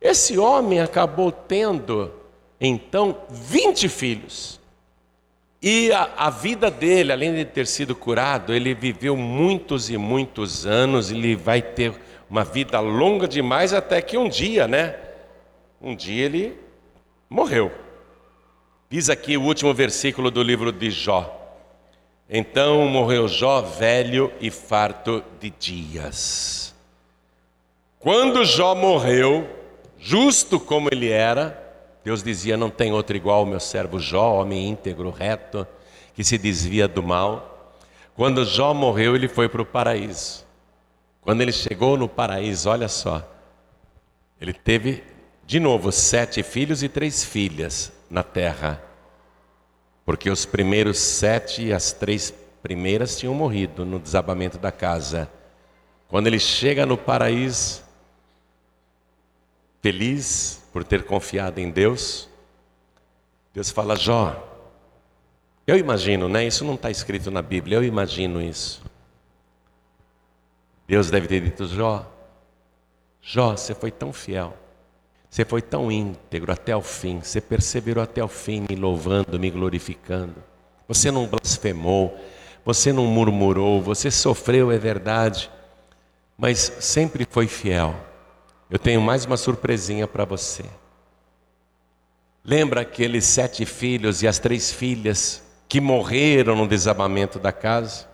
Esse 0.00 0.36
homem 0.36 0.80
acabou 0.80 1.32
tendo, 1.32 2.12
então, 2.60 3.16
20 3.30 3.88
filhos. 3.88 4.60
E 5.62 5.90
a, 5.92 6.10
a, 6.16 6.30
vida 6.30 6.70
dele, 6.70 7.10
além 7.10 7.34
de 7.34 7.44
ter 7.44 7.66
sido 7.66 7.94
curado, 7.94 8.52
ele 8.52 8.74
viveu 8.74 9.16
muitos 9.16 9.88
e 9.88 9.96
muitos 9.96 10.66
anos, 10.66 11.10
ele 11.10 11.34
vai 11.34 11.62
ter 11.62 11.94
uma 12.28 12.44
vida 12.44 12.80
longa 12.80 13.28
demais, 13.28 13.72
até 13.72 14.02
que 14.02 14.16
um 14.16 14.28
dia, 14.28 14.66
né? 14.66 14.96
Um 15.80 15.94
dia 15.94 16.24
ele 16.24 16.58
morreu. 17.28 17.70
Diz 18.88 19.10
aqui 19.10 19.36
o 19.36 19.42
último 19.42 19.74
versículo 19.74 20.30
do 20.30 20.42
livro 20.42 20.72
de 20.72 20.90
Jó. 20.90 21.32
Então 22.28 22.86
morreu 22.88 23.28
Jó 23.28 23.60
velho 23.60 24.32
e 24.40 24.50
farto 24.50 25.22
de 25.40 25.50
dias. 25.50 26.74
Quando 27.98 28.44
Jó 28.44 28.74
morreu, 28.74 29.48
justo 29.98 30.60
como 30.60 30.88
ele 30.90 31.10
era, 31.10 31.62
Deus 32.04 32.22
dizia: 32.22 32.56
Não 32.56 32.70
tem 32.70 32.92
outro 32.92 33.16
igual 33.16 33.40
ao 33.40 33.46
meu 33.46 33.58
servo 33.58 33.98
Jó, 33.98 34.40
homem 34.40 34.68
íntegro, 34.68 35.10
reto, 35.10 35.66
que 36.14 36.22
se 36.22 36.38
desvia 36.38 36.86
do 36.86 37.02
mal. 37.02 37.74
Quando 38.14 38.44
Jó 38.44 38.72
morreu, 38.72 39.16
ele 39.16 39.26
foi 39.26 39.48
para 39.48 39.62
o 39.62 39.66
paraíso. 39.66 40.45
Quando 41.26 41.40
ele 41.40 41.50
chegou 41.50 41.96
no 41.96 42.08
paraíso, 42.08 42.70
olha 42.70 42.86
só, 42.86 43.28
ele 44.40 44.52
teve 44.52 45.02
de 45.44 45.58
novo 45.58 45.90
sete 45.90 46.40
filhos 46.40 46.84
e 46.84 46.88
três 46.88 47.24
filhas 47.24 47.92
na 48.08 48.22
terra, 48.22 48.80
porque 50.04 50.30
os 50.30 50.46
primeiros 50.46 50.98
sete 50.98 51.64
e 51.64 51.72
as 51.72 51.92
três 51.92 52.32
primeiras 52.62 53.18
tinham 53.18 53.34
morrido 53.34 53.84
no 53.84 53.98
desabamento 53.98 54.56
da 54.56 54.70
casa. 54.70 55.28
Quando 56.06 56.28
ele 56.28 56.38
chega 56.38 56.86
no 56.86 56.96
paraíso, 56.96 57.82
feliz 59.82 60.62
por 60.72 60.84
ter 60.84 61.02
confiado 61.02 61.58
em 61.58 61.72
Deus, 61.72 62.28
Deus 63.52 63.68
fala: 63.68 63.96
Jó, 63.96 64.48
eu 65.66 65.76
imagino, 65.76 66.28
né? 66.28 66.46
Isso 66.46 66.64
não 66.64 66.74
está 66.74 66.88
escrito 66.88 67.32
na 67.32 67.42
Bíblia, 67.42 67.78
eu 67.78 67.82
imagino 67.82 68.40
isso. 68.40 68.80
Deus 70.86 71.10
deve 71.10 71.26
ter 71.26 71.40
dito: 71.40 71.66
Jó, 71.66 72.06
Jó, 73.20 73.56
você 73.56 73.74
foi 73.74 73.90
tão 73.90 74.12
fiel, 74.12 74.56
você 75.28 75.44
foi 75.44 75.60
tão 75.60 75.90
íntegro 75.90 76.52
até 76.52 76.76
o 76.76 76.80
fim, 76.80 77.20
você 77.20 77.40
perseverou 77.40 78.02
até 78.02 78.22
o 78.22 78.28
fim, 78.28 78.64
me 78.68 78.76
louvando, 78.76 79.38
me 79.38 79.50
glorificando. 79.50 80.36
Você 80.86 81.10
não 81.10 81.26
blasfemou, 81.26 82.16
você 82.64 82.92
não 82.92 83.04
murmurou, 83.06 83.82
você 83.82 84.12
sofreu, 84.12 84.70
é 84.70 84.78
verdade, 84.78 85.50
mas 86.38 86.72
sempre 86.78 87.26
foi 87.28 87.48
fiel. 87.48 87.96
Eu 88.70 88.78
tenho 88.78 89.00
mais 89.00 89.24
uma 89.24 89.36
surpresinha 89.36 90.06
para 90.06 90.24
você. 90.24 90.64
Lembra 92.44 92.82
aqueles 92.82 93.24
sete 93.24 93.66
filhos 93.66 94.22
e 94.22 94.28
as 94.28 94.38
três 94.38 94.70
filhas 94.70 95.42
que 95.68 95.80
morreram 95.80 96.54
no 96.54 96.68
desabamento 96.68 97.40
da 97.40 97.50
casa? 97.50 98.06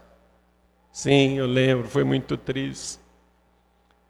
Sim, 0.92 1.38
eu 1.38 1.46
lembro, 1.46 1.88
foi 1.88 2.04
muito 2.04 2.36
triste. 2.36 3.00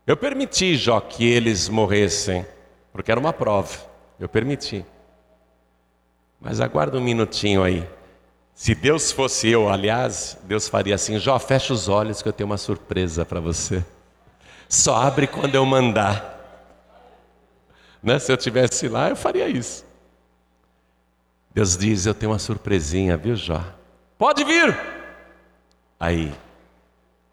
Eu 0.05 0.17
permiti, 0.17 0.75
Jó, 0.75 1.01
que 1.01 1.25
eles 1.25 1.69
morressem, 1.69 2.45
porque 2.93 3.13
era 3.13 3.21
uma 3.21 3.33
prova. 3.33 3.71
Eu 4.19 4.29
permiti. 4.29 4.85
Mas 6.41 6.61
aguarda 6.61 6.99
um 6.99 7.01
minutinho 7.01 7.63
aí. 7.63 7.89
Se 8.53 8.75
Deus 8.75 9.13
fosse 9.13 9.49
eu, 9.49 9.69
aliás, 9.69 10.37
Deus 10.43 10.69
faria 10.69 10.97
assim: 10.97 11.21
Jó, 11.21 11.39
fecha 11.39 11.73
os 11.73 11.89
olhos 11.89 12.21
que 12.21 12.29
eu 12.29 12.33
tenho 12.33 12.51
uma 12.51 12.59
surpresa 12.59 13.25
para 13.25 13.39
você. 13.39 13.85
Só 14.69 14.97
abre 14.97 15.29
quando 15.29 15.55
eu 15.55 15.65
mandar. 15.65 16.31
Né? 18.03 18.19
Se 18.19 18.33
eu 18.33 18.37
tivesse 18.37 18.89
lá, 18.89 19.09
eu 19.09 19.17
faria 19.17 19.49
isso. 19.49 19.85
Deus 21.55 21.77
diz: 21.77 22.07
Eu 22.07 22.15
tenho 22.15 22.33
uma 22.33 22.41
surpresinha, 22.41 23.17
viu, 23.17 23.37
Jó? 23.37 23.65
Pode 24.19 24.43
vir! 24.43 24.77
Aí, 25.99 26.33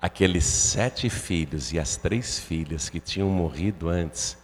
aqueles 0.01 0.45
sete 0.45 1.09
filhos 1.09 1.73
e 1.73 1.79
as 1.79 1.97
três 1.97 2.39
filhas 2.39 2.89
que 2.89 2.99
tinham 2.99 3.29
morrido 3.29 3.89
antes, 3.89 4.37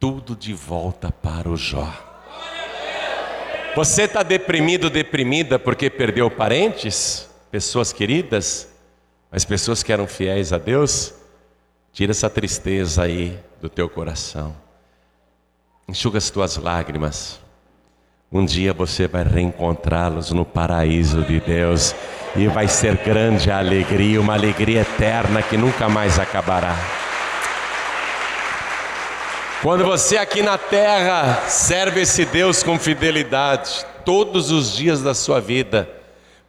tudo 0.00 0.34
de 0.34 0.54
volta 0.54 1.10
para 1.10 1.48
o 1.48 1.56
Jó. 1.56 1.92
Você 3.74 4.02
está 4.02 4.22
deprimido, 4.22 4.88
deprimida 4.88 5.58
porque 5.58 5.90
perdeu 5.90 6.30
parentes, 6.30 7.28
pessoas 7.50 7.92
queridas, 7.92 8.68
mas 9.30 9.44
pessoas 9.44 9.82
que 9.82 9.92
eram 9.92 10.06
fiéis 10.06 10.52
a 10.52 10.58
Deus? 10.58 11.12
Tira 11.92 12.12
essa 12.12 12.30
tristeza 12.30 13.02
aí 13.02 13.38
do 13.60 13.68
teu 13.68 13.88
coração. 13.88 14.56
Enxuga 15.86 16.18
as 16.18 16.30
tuas 16.30 16.56
lágrimas. 16.56 17.38
Um 18.30 18.44
dia 18.44 18.72
você 18.72 19.06
vai 19.06 19.22
reencontrá-los 19.22 20.32
no 20.32 20.44
paraíso 20.44 21.22
de 21.22 21.38
Deus 21.38 21.94
e 22.34 22.48
vai 22.48 22.66
ser 22.66 22.96
grande 22.96 23.50
a 23.52 23.58
alegria, 23.58 24.20
uma 24.20 24.34
alegria 24.34 24.80
eterna 24.80 25.42
que 25.42 25.56
nunca 25.56 25.88
mais 25.88 26.18
acabará. 26.18 26.76
Quando 29.62 29.84
você 29.84 30.16
aqui 30.16 30.42
na 30.42 30.58
terra 30.58 31.48
serve 31.48 32.00
esse 32.00 32.24
Deus 32.24 32.64
com 32.64 32.78
fidelidade, 32.78 33.86
todos 34.04 34.50
os 34.50 34.74
dias 34.76 35.02
da 35.02 35.14
sua 35.14 35.40
vida, 35.40 35.88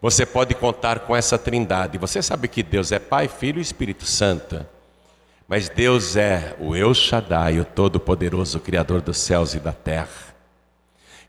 você 0.01 0.25
pode 0.25 0.55
contar 0.55 0.99
com 0.99 1.15
essa 1.15 1.37
trindade. 1.37 1.97
Você 1.99 2.23
sabe 2.23 2.47
que 2.47 2.63
Deus 2.63 2.91
é 2.91 2.99
Pai, 2.99 3.27
Filho 3.27 3.59
e 3.59 3.61
Espírito 3.61 4.05
Santo. 4.05 4.65
Mas 5.47 5.69
Deus 5.69 6.15
é 6.15 6.55
o 6.59 6.75
El 6.75 6.93
Shaddai, 6.93 7.59
o 7.59 7.65
Todo-Poderoso, 7.65 8.59
Criador 8.59 8.99
dos 8.99 9.17
céus 9.17 9.53
e 9.53 9.59
da 9.59 9.71
terra, 9.71 10.26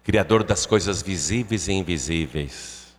Criador 0.08 0.42
das 0.42 0.64
coisas 0.64 1.02
visíveis 1.02 1.68
e 1.68 1.72
invisíveis. 1.74 2.94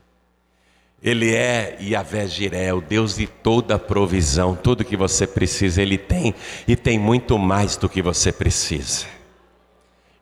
Ele 1.01 1.33
é 1.33 1.75
Yahvé 1.81 2.27
Jiré, 2.27 2.71
o 2.71 2.81
Deus 2.81 3.15
de 3.15 3.25
toda 3.25 3.79
provisão, 3.79 4.55
tudo 4.55 4.85
que 4.85 4.95
você 4.95 5.25
precisa, 5.25 5.81
Ele 5.81 5.97
tem 5.97 6.35
e 6.67 6.75
tem 6.75 6.99
muito 6.99 7.35
mais 7.39 7.75
do 7.75 7.89
que 7.89 7.99
você 7.99 8.31
precisa. 8.31 9.07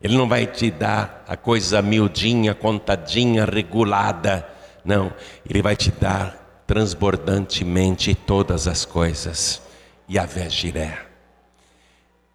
Ele 0.02 0.16
não 0.16 0.26
vai 0.26 0.46
te 0.46 0.70
dar 0.70 1.26
a 1.28 1.36
coisa 1.36 1.82
miudinha, 1.82 2.54
contadinha, 2.54 3.44
regulada, 3.44 4.48
não, 4.82 5.12
Ele 5.46 5.60
vai 5.60 5.76
te 5.76 5.90
dar 5.90 6.64
transbordantemente 6.66 8.14
todas 8.14 8.66
as 8.66 8.86
coisas. 8.86 9.60
Yahvé 10.10 10.48
Jiré. 10.48 10.98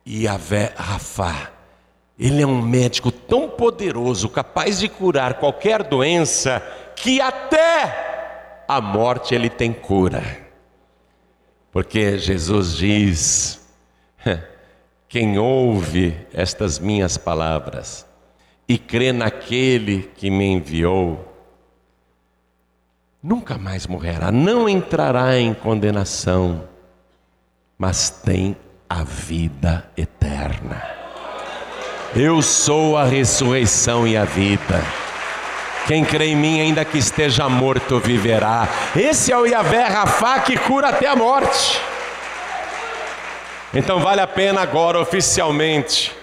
Yahvé 0.07 0.73
Rafá. 0.77 1.52
Ele 2.23 2.41
é 2.41 2.47
um 2.47 2.61
médico 2.61 3.11
tão 3.11 3.49
poderoso, 3.49 4.29
capaz 4.29 4.79
de 4.79 4.87
curar 4.87 5.33
qualquer 5.33 5.83
doença, 5.83 6.61
que 6.95 7.19
até 7.19 8.63
a 8.67 8.79
morte 8.79 9.35
ele 9.35 9.49
tem 9.49 9.73
cura. 9.73 10.23
Porque 11.71 12.17
Jesus 12.17 12.77
diz: 12.77 13.67
quem 15.09 15.37
ouve 15.37 16.15
estas 16.33 16.79
minhas 16.79 17.17
palavras 17.17 18.05
e 18.69 18.77
crê 18.77 19.11
naquele 19.11 20.03
que 20.15 20.31
me 20.31 20.45
enviou, 20.45 21.27
nunca 23.21 23.57
mais 23.57 23.85
morrerá, 23.85 24.31
não 24.31 24.69
entrará 24.69 25.37
em 25.37 25.53
condenação 25.53 26.69
mas 27.77 28.09
tem 28.09 28.55
a 28.89 29.03
vida 29.03 29.89
eterna. 29.97 31.02
Eu 32.15 32.43
sou 32.43 32.95
a 32.95 33.05
ressurreição 33.05 34.07
e 34.07 34.15
a 34.15 34.23
vida. 34.23 34.79
Quem 35.87 36.05
crê 36.05 36.27
em 36.27 36.35
mim, 36.35 36.61
ainda 36.61 36.85
que 36.85 36.99
esteja 36.99 37.49
morto, 37.49 37.99
viverá. 37.99 38.69
Esse 38.95 39.31
é 39.31 39.37
o 39.37 39.47
Yahvé 39.47 39.87
Rafá 39.87 40.39
que 40.39 40.55
cura 40.55 40.89
até 40.89 41.07
a 41.07 41.15
morte. 41.15 41.81
Então 43.73 43.99
vale 43.99 44.21
a 44.21 44.27
pena 44.27 44.61
agora, 44.61 44.99
oficialmente, 44.99 46.15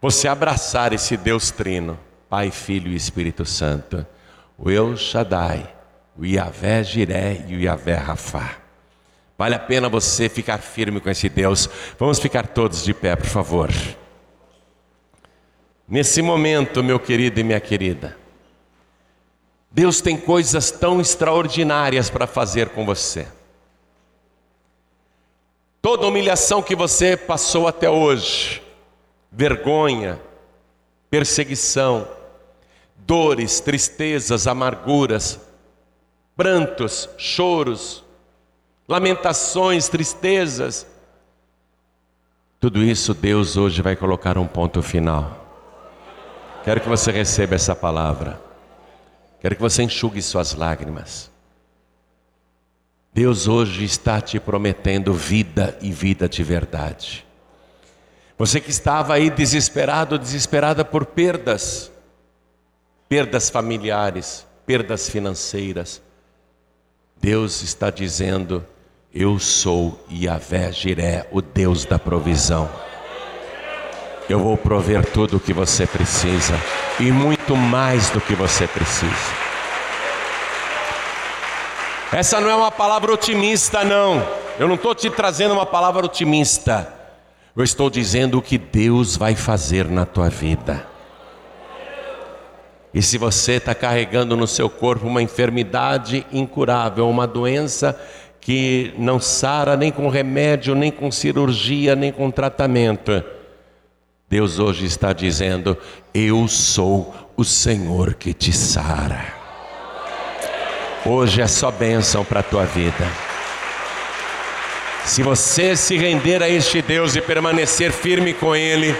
você 0.00 0.28
abraçar 0.28 0.92
esse 0.92 1.16
Deus 1.16 1.50
Trino, 1.50 1.98
Pai, 2.30 2.52
Filho 2.52 2.92
e 2.92 2.94
Espírito 2.94 3.44
Santo, 3.44 4.06
o 4.56 4.70
El 4.70 4.96
Shaddai, 4.96 5.68
o 6.16 6.24
Yahvé 6.24 6.84
Jiré 6.84 7.44
e 7.48 7.56
o 7.56 7.60
Yahvé 7.60 7.96
Rafá. 7.96 8.52
Vale 9.36 9.56
a 9.56 9.58
pena 9.58 9.88
você 9.88 10.28
ficar 10.28 10.58
firme 10.58 11.00
com 11.00 11.10
esse 11.10 11.28
Deus. 11.28 11.68
Vamos 11.98 12.20
ficar 12.20 12.46
todos 12.46 12.84
de 12.84 12.94
pé, 12.94 13.16
por 13.16 13.26
favor. 13.26 13.68
Nesse 15.88 16.20
momento, 16.20 16.84
meu 16.84 17.00
querido 17.00 17.40
e 17.40 17.42
minha 17.42 17.60
querida, 17.60 18.14
Deus 19.70 20.02
tem 20.02 20.18
coisas 20.18 20.70
tão 20.70 21.00
extraordinárias 21.00 22.10
para 22.10 22.26
fazer 22.26 22.68
com 22.70 22.84
você. 22.84 23.26
Toda 25.80 26.06
humilhação 26.06 26.62
que 26.62 26.76
você 26.76 27.16
passou 27.16 27.66
até 27.66 27.88
hoje, 27.88 28.62
vergonha, 29.32 30.20
perseguição, 31.08 32.06
dores, 32.96 33.60
tristezas, 33.60 34.46
amarguras, 34.46 35.40
prantos, 36.36 37.08
choros, 37.16 38.04
lamentações, 38.86 39.88
tristezas, 39.88 40.86
tudo 42.60 42.82
isso 42.82 43.14
Deus 43.14 43.56
hoje 43.56 43.80
vai 43.80 43.96
colocar 43.96 44.36
um 44.36 44.46
ponto 44.46 44.82
final. 44.82 45.47
Quero 46.64 46.80
que 46.80 46.88
você 46.88 47.10
receba 47.10 47.54
essa 47.54 47.74
palavra. 47.74 48.40
Quero 49.40 49.54
que 49.54 49.62
você 49.62 49.82
enxugue 49.82 50.20
suas 50.20 50.54
lágrimas. 50.54 51.30
Deus 53.12 53.48
hoje 53.48 53.84
está 53.84 54.20
te 54.20 54.38
prometendo 54.38 55.12
vida 55.12 55.76
e 55.80 55.90
vida 55.90 56.28
de 56.28 56.42
verdade. 56.42 57.26
Você 58.36 58.60
que 58.60 58.70
estava 58.70 59.14
aí 59.14 59.30
desesperado, 59.30 60.18
desesperada 60.18 60.84
por 60.84 61.06
perdas, 61.06 61.90
perdas 63.08 63.50
familiares, 63.50 64.46
perdas 64.64 65.08
financeiras, 65.08 66.00
Deus 67.20 67.62
está 67.62 67.90
dizendo: 67.90 68.64
Eu 69.12 69.38
sou 69.38 70.04
Yahvé 70.10 70.70
Jiré, 70.70 71.26
o 71.32 71.42
Deus 71.42 71.84
da 71.84 71.98
provisão. 71.98 72.70
Eu 74.28 74.40
vou 74.40 74.58
prover 74.58 75.06
tudo 75.06 75.38
o 75.38 75.40
que 75.40 75.54
você 75.54 75.86
precisa 75.86 76.54
e 77.00 77.10
muito 77.10 77.56
mais 77.56 78.10
do 78.10 78.20
que 78.20 78.34
você 78.34 78.66
precisa. 78.66 79.48
Essa 82.12 82.38
não 82.38 82.50
é 82.50 82.54
uma 82.54 82.70
palavra 82.70 83.12
otimista, 83.12 83.82
não. 83.84 84.22
Eu 84.58 84.68
não 84.68 84.74
estou 84.74 84.94
te 84.94 85.08
trazendo 85.08 85.54
uma 85.54 85.64
palavra 85.64 86.04
otimista. 86.04 86.92
Eu 87.56 87.64
estou 87.64 87.88
dizendo 87.88 88.36
o 88.36 88.42
que 88.42 88.58
Deus 88.58 89.16
vai 89.16 89.34
fazer 89.34 89.88
na 89.88 90.04
tua 90.04 90.28
vida. 90.28 90.86
E 92.92 93.00
se 93.00 93.16
você 93.16 93.52
está 93.52 93.74
carregando 93.74 94.36
no 94.36 94.46
seu 94.46 94.68
corpo 94.68 95.06
uma 95.06 95.22
enfermidade 95.22 96.26
incurável, 96.30 97.08
uma 97.08 97.26
doença 97.26 97.98
que 98.40 98.92
não 98.98 99.18
sara 99.18 99.76
nem 99.76 99.90
com 99.90 100.08
remédio, 100.08 100.74
nem 100.74 100.90
com 100.90 101.10
cirurgia, 101.10 101.96
nem 101.96 102.12
com 102.12 102.30
tratamento, 102.30 103.22
Deus 104.28 104.58
hoje 104.58 104.84
está 104.84 105.12
dizendo: 105.12 105.76
Eu 106.12 106.46
sou 106.48 107.14
o 107.36 107.44
Senhor 107.44 108.14
que 108.14 108.34
te 108.34 108.52
sara. 108.52 109.34
Hoje 111.06 111.40
é 111.40 111.46
só 111.46 111.70
bênção 111.70 112.24
para 112.24 112.40
a 112.40 112.42
tua 112.42 112.64
vida. 112.66 113.06
Se 115.06 115.22
você 115.22 115.74
se 115.74 115.96
render 115.96 116.42
a 116.42 116.48
este 116.48 116.82
Deus 116.82 117.16
e 117.16 117.22
permanecer 117.22 117.90
firme 117.90 118.34
com 118.34 118.54
Ele, 118.54 118.94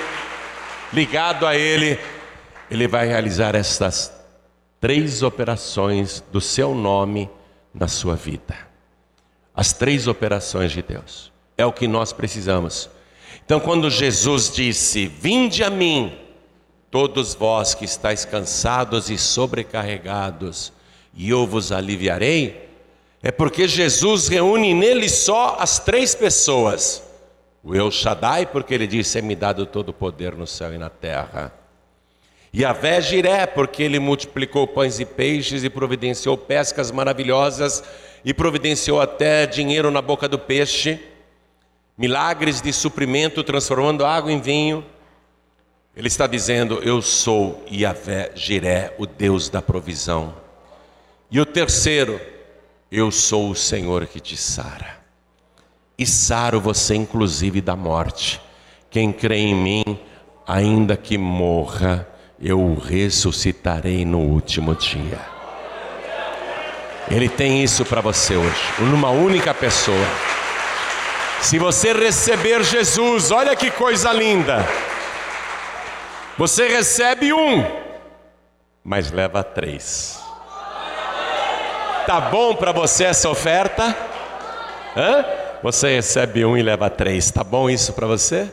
ligado 0.91 1.47
a 1.47 1.55
Ele, 1.55 1.99
Ele 2.71 2.88
vai 2.88 3.07
realizar 3.07 3.55
estas 3.55 4.11
três 4.81 5.23
operações 5.23 6.25
do 6.33 6.41
seu 6.41 6.75
nome 6.75 7.29
na 7.75 7.88
sua 7.88 8.17
vida. 8.17 8.57
As 9.55 9.75
três 9.75 10.07
operações 10.07 10.73
de 10.73 10.81
Deus. 10.81 11.31
É 11.59 11.67
o 11.67 11.73
que 11.73 11.87
nós 11.87 12.12
precisamos 12.12 12.88
então, 13.49 13.59
quando 13.61 13.89
Jesus 13.89 14.51
disse: 14.51 15.07
Vinde 15.07 15.65
a 15.65 15.71
mim, 15.71 16.13
todos 16.91 17.35
vós 17.35 17.75
que 17.75 17.87
estáis 17.87 18.27
cansados 18.27 19.09
e 19.09 19.17
sobrecarregados, 19.17 20.71
e 21.15 21.31
eu 21.31 21.47
vos 21.47 21.73
aliviarei, 21.73 22.69
é 23.23 23.31
porque 23.33 23.67
Jesus 23.67 24.29
reúne 24.29 24.75
nele 24.75 25.09
só 25.09 25.57
as 25.59 25.79
três 25.79 26.15
pessoas. 26.15 27.03
O 27.65 27.75
El 27.75 27.91
Shaddai, 27.91 28.45
porque 28.45 28.75
ele 28.75 28.87
disse: 28.87 29.19
É-me 29.19 29.35
dado 29.35 29.65
todo 29.65 29.89
o 29.89 29.95
poder 29.95 30.35
no 30.35 30.47
céu 30.47 30.75
e 30.75 30.77
na 30.77 30.91
terra. 30.91 31.51
E 32.53 32.67
a 32.67 33.01
Jiré, 33.01 33.47
porque 33.47 33.83
ele 33.83 33.99
multiplicou 33.99 34.67
pães 34.67 35.01
e 35.01 35.07
peixes 35.07 35.65
e 35.65 35.71
providenciou 35.71 36.37
pescas 36.37 36.91
maravilhosas 36.91 37.83
e 38.23 38.35
providenciou 38.35 39.01
até 39.01 39.47
dinheiro 39.47 39.91
na 39.91 40.03
boca 40.03 40.29
do 40.29 40.39
peixe 40.39 41.01
milagres 41.99 42.63
de 42.63 42.73
suprimento, 42.73 43.43
transformando 43.43 44.07
água 44.07 44.33
em 44.33 44.41
vinho. 44.41 44.85
Ele 45.97 46.07
está 46.07 46.29
dizendo: 46.29 46.81
Eu 46.85 47.03
sou 47.03 47.65
Yahvé 47.71 48.31
Jiré, 48.37 48.95
o 48.97 49.05
Deus 49.05 49.51
da 49.51 49.61
provisão. 49.61 50.33
E 51.29 51.41
o 51.41 51.45
terceiro, 51.45 52.21
eu 52.91 53.11
sou 53.11 53.51
o 53.51 53.55
Senhor 53.55 54.07
que 54.07 54.21
te 54.21 54.37
sara. 54.37 54.99
E 55.99 56.07
saro 56.07 56.61
você, 56.61 56.95
inclusive, 56.95 57.61
da 57.61 57.75
morte. 57.75 58.41
Quem 58.89 59.13
crê 59.13 59.39
em 59.39 59.55
mim, 59.55 59.99
ainda 60.47 60.97
que 60.97 61.19
morra, 61.19 62.09
eu 62.41 62.61
o 62.61 62.79
ressuscitarei 62.79 64.05
no 64.05 64.21
último 64.21 64.75
dia. 64.75 65.21
Ele 67.11 67.29
tem 67.29 67.63
isso 67.63 67.85
para 67.85 68.01
você 68.01 68.37
hoje, 68.37 68.63
numa 68.79 69.11
única 69.11 69.53
pessoa. 69.53 70.07
Se 71.40 71.59
você 71.59 71.92
receber 71.92 72.62
Jesus, 72.64 73.31
olha 73.31 73.55
que 73.55 73.70
coisa 73.70 74.12
linda. 74.12 74.59
Você 76.37 76.68
recebe 76.68 77.33
um, 77.33 77.64
mas 78.85 79.11
leva 79.11 79.42
três. 79.42 80.22
Tá 82.07 82.20
bom 82.20 82.55
para 82.55 82.72
você 82.72 83.05
essa 83.05 83.29
oferta? 83.29 83.94
Hã? 84.96 85.24
Você 85.62 85.96
recebe 85.96 86.44
um 86.44 86.57
e 86.57 86.62
leva 86.62 86.88
três. 86.88 87.31
Tá 87.31 87.44
bom 87.44 87.68
isso 87.68 87.92
para 87.92 88.07
você? 88.07 88.51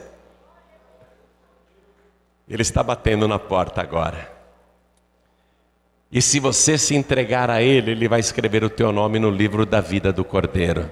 Ele 2.50 2.62
está 2.62 2.84
batendo 2.84 3.28
na 3.28 3.40
porta 3.40 3.82
agora. 3.82 4.32
E 6.12 6.22
se 6.22 6.40
você 6.40 6.78
se 6.78 6.96
entregar 6.96 7.50
a 7.50 7.62
Ele, 7.62 7.92
Ele 7.92 8.08
vai 8.08 8.20
escrever 8.20 8.64
o 8.64 8.70
teu 8.70 8.92
nome 8.92 9.20
no 9.20 9.30
livro 9.30 9.66
da 9.66 9.82
vida 9.82 10.14
do 10.14 10.24
Cordeiro. 10.24 10.90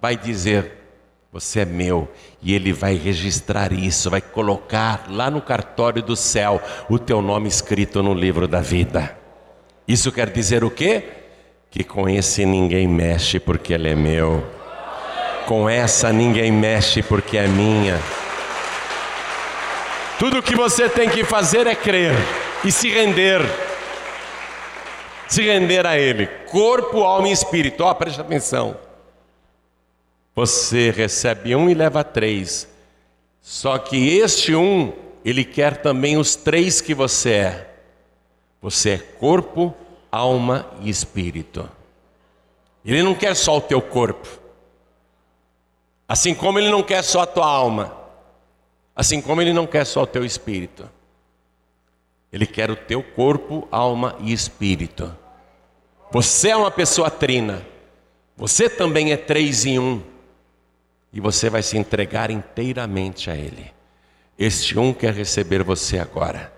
Vai 0.00 0.16
dizer: 0.16 0.81
você 1.32 1.60
é 1.60 1.64
meu. 1.64 2.12
E 2.42 2.54
ele 2.54 2.74
vai 2.74 2.94
registrar 2.94 3.72
isso, 3.72 4.10
vai 4.10 4.20
colocar 4.20 5.06
lá 5.08 5.30
no 5.30 5.40
cartório 5.40 6.02
do 6.02 6.14
céu 6.14 6.60
o 6.90 6.98
teu 6.98 7.22
nome 7.22 7.48
escrito 7.48 8.02
no 8.02 8.12
livro 8.12 8.46
da 8.46 8.60
vida. 8.60 9.16
Isso 9.88 10.12
quer 10.12 10.28
dizer 10.28 10.62
o 10.62 10.70
quê? 10.70 11.04
Que 11.70 11.82
com 11.82 12.06
esse 12.06 12.44
ninguém 12.44 12.86
mexe 12.86 13.40
porque 13.40 13.72
ele 13.72 13.88
é 13.88 13.94
meu. 13.94 14.44
Com 15.46 15.68
essa 15.68 16.12
ninguém 16.12 16.52
mexe 16.52 17.02
porque 17.02 17.38
é 17.38 17.48
minha. 17.48 17.98
Tudo 20.18 20.42
que 20.42 20.54
você 20.54 20.88
tem 20.88 21.08
que 21.08 21.24
fazer 21.24 21.66
é 21.66 21.74
crer 21.74 22.12
e 22.62 22.70
se 22.70 22.90
render. 22.90 23.40
Se 25.26 25.42
render 25.42 25.86
a 25.86 25.98
Ele, 25.98 26.26
corpo, 26.46 27.02
alma 27.02 27.28
e 27.28 27.32
espírito. 27.32 27.82
Ó, 27.82 27.90
oh, 27.90 27.94
preste 27.94 28.20
atenção. 28.20 28.76
Você 30.34 30.90
recebe 30.90 31.54
um 31.54 31.68
e 31.68 31.74
leva 31.74 32.02
três. 32.02 32.66
Só 33.40 33.76
que 33.76 34.16
este 34.16 34.54
um, 34.54 34.92
ele 35.24 35.44
quer 35.44 35.82
também 35.82 36.16
os 36.16 36.34
três 36.34 36.80
que 36.80 36.94
você 36.94 37.30
é. 37.32 37.74
Você 38.62 38.90
é 38.90 38.98
corpo, 38.98 39.74
alma 40.10 40.70
e 40.80 40.88
espírito. 40.88 41.68
Ele 42.84 43.02
não 43.02 43.14
quer 43.14 43.34
só 43.34 43.58
o 43.58 43.60
teu 43.60 43.82
corpo. 43.82 44.26
Assim 46.08 46.34
como 46.34 46.58
ele 46.58 46.70
não 46.70 46.82
quer 46.82 47.02
só 47.02 47.22
a 47.22 47.26
tua 47.26 47.46
alma. 47.46 47.96
Assim 48.94 49.20
como 49.20 49.42
ele 49.42 49.52
não 49.52 49.66
quer 49.66 49.84
só 49.84 50.02
o 50.02 50.06
teu 50.06 50.24
espírito. 50.24 50.88
Ele 52.32 52.46
quer 52.46 52.70
o 52.70 52.76
teu 52.76 53.02
corpo, 53.02 53.68
alma 53.70 54.16
e 54.20 54.32
espírito. 54.32 55.14
Você 56.10 56.48
é 56.48 56.56
uma 56.56 56.70
pessoa 56.70 57.10
trina. 57.10 57.66
Você 58.36 58.68
também 58.68 59.12
é 59.12 59.16
três 59.16 59.66
em 59.66 59.78
um 59.78 60.11
e 61.12 61.20
você 61.20 61.50
vai 61.50 61.62
se 61.62 61.76
entregar 61.76 62.30
inteiramente 62.30 63.30
a 63.30 63.36
Ele. 63.36 63.70
Este 64.38 64.78
um 64.78 64.94
quer 64.94 65.12
receber 65.12 65.62
você 65.62 65.98
agora. 65.98 66.52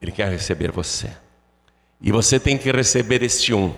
Ele 0.00 0.12
quer 0.12 0.28
receber 0.28 0.70
você. 0.70 1.10
E 2.00 2.12
você 2.12 2.38
tem 2.38 2.56
que 2.56 2.70
receber 2.70 3.22
este 3.22 3.52
um. 3.52 3.74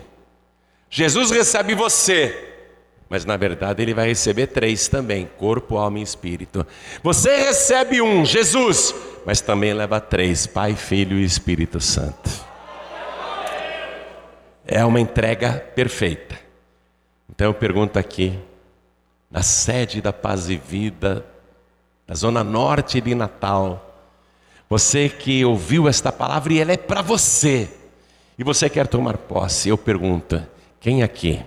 Jesus 0.89 1.31
recebe 1.31 1.75
você, 1.75 2.53
mas 3.09 3.25
na 3.25 3.37
verdade 3.37 3.83
ele 3.83 3.95
vai 3.95 4.09
receber 4.09 4.49
três 4.49 4.89
também: 4.89 5.29
corpo, 5.39 5.77
alma 5.77 5.99
e 5.99 6.03
espírito. 6.03 6.67
Você 7.03 7.37
recebe 7.37 8.03
um, 8.03 8.25
Jesus, 8.25 8.95
mas 9.25 9.41
também 9.41 9.73
leva 9.73 10.01
três: 10.01 10.47
Pai, 10.47 10.75
Filho 10.75 11.19
e 11.19 11.25
Espírito 11.25 11.81
Santo. 11.81 12.31
É 14.67 14.85
uma 14.85 15.01
entrega 15.01 15.55
perfeita. 15.75 16.39
Então 17.29 17.49
eu 17.49 17.55
pergunto 17.55 17.99
aqui: 17.99 18.39
na 19.33 19.43
sede 19.43 20.03
da 20.03 20.12
Paz 20.12 20.51
e 20.51 20.57
Vida, 20.57 21.24
na 22.07 22.14
zona 22.14 22.45
norte 22.45 23.01
de 23.01 23.14
Natal. 23.14 23.89
Você 24.68 25.09
que 25.09 25.45
ouviu 25.45 25.89
esta 25.89 26.12
palavra 26.12 26.53
e 26.53 26.61
ela 26.61 26.72
é 26.72 26.76
para 26.76 27.01
você, 27.01 27.68
e 28.39 28.45
você 28.45 28.68
quer 28.68 28.87
tomar 28.87 29.16
posse, 29.16 29.70
eu 29.70 29.78
pergunto: 29.78 30.41
quem 30.78 31.03
aqui 31.03 31.43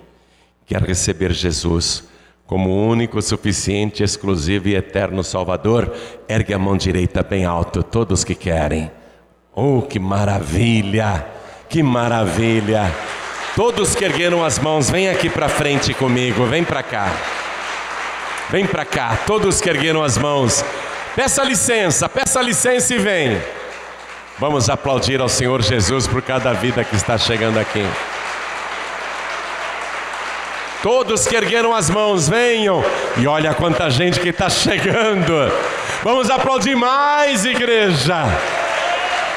quer 0.65 0.81
receber 0.81 1.31
Jesus 1.31 2.03
como 2.47 2.87
único, 2.87 3.21
suficiente, 3.21 4.03
exclusivo 4.03 4.67
e 4.67 4.75
eterno 4.75 5.23
Salvador? 5.23 5.95
Ergue 6.27 6.53
a 6.53 6.59
mão 6.59 6.75
direita 6.75 7.21
bem 7.21 7.45
alto, 7.45 7.83
todos 7.83 8.23
que 8.23 8.35
querem. 8.35 8.91
Oh, 9.53 9.81
que 9.83 9.99
maravilha! 9.99 11.25
Que 11.69 11.81
maravilha! 11.81 12.91
Todos 13.55 13.95
que 13.95 14.03
ergueram 14.03 14.43
as 14.43 14.59
mãos, 14.59 14.89
vem 14.89 15.07
aqui 15.09 15.29
para 15.29 15.47
frente 15.47 15.93
comigo, 15.93 16.45
vem 16.45 16.63
para 16.63 16.83
cá. 16.83 17.44
Vem 18.49 18.65
para 18.65 18.85
cá, 18.85 19.17
todos 19.25 19.59
que 19.59 19.69
ergueram 19.69 20.03
as 20.03 20.17
mãos. 20.17 20.63
Peça 21.15 21.43
licença, 21.43 22.07
peça 22.07 22.41
licença 22.41 22.93
e 22.93 22.97
vem. 22.97 23.41
Vamos 24.37 24.69
aplaudir 24.69 25.21
ao 25.21 25.29
Senhor 25.29 25.61
Jesus 25.61 26.07
por 26.07 26.21
cada 26.21 26.53
vida 26.53 26.83
que 26.83 26.95
está 26.95 27.17
chegando 27.17 27.57
aqui. 27.57 27.85
Todos 30.83 31.25
que 31.25 31.35
ergueram 31.35 31.73
as 31.73 31.89
mãos, 31.89 32.29
venham. 32.29 32.83
E 33.17 33.25
olha 33.25 33.55
quanta 33.55 33.89
gente 33.89 34.19
que 34.19 34.29
está 34.29 34.49
chegando. 34.51 35.33
Vamos 36.03 36.29
aplaudir 36.29 36.75
mais, 36.75 37.45
igreja. 37.45 38.25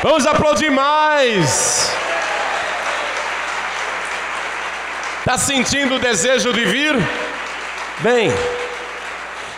Vamos 0.03 0.27
aplaudir 0.27 0.71
mais. 0.71 1.91
Está 5.21 5.39
sentindo 5.39 5.95
o 5.95 5.99
desejo 5.99 6.53
de 6.53 6.65
vir? 6.65 6.97
Vem. 8.01 8.31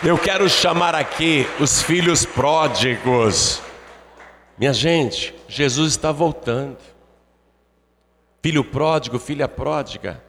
Eu 0.03 0.17
quero 0.17 0.49
chamar 0.49 0.95
aqui 0.95 1.45
os 1.59 1.83
filhos 1.83 2.25
pródigos. 2.25 3.61
Minha 4.57 4.73
gente, 4.73 5.31
Jesus 5.47 5.91
está 5.91 6.11
voltando. 6.11 6.79
Filho 8.41 8.63
pródigo, 8.63 9.19
filha 9.19 9.47
pródiga. 9.47 10.19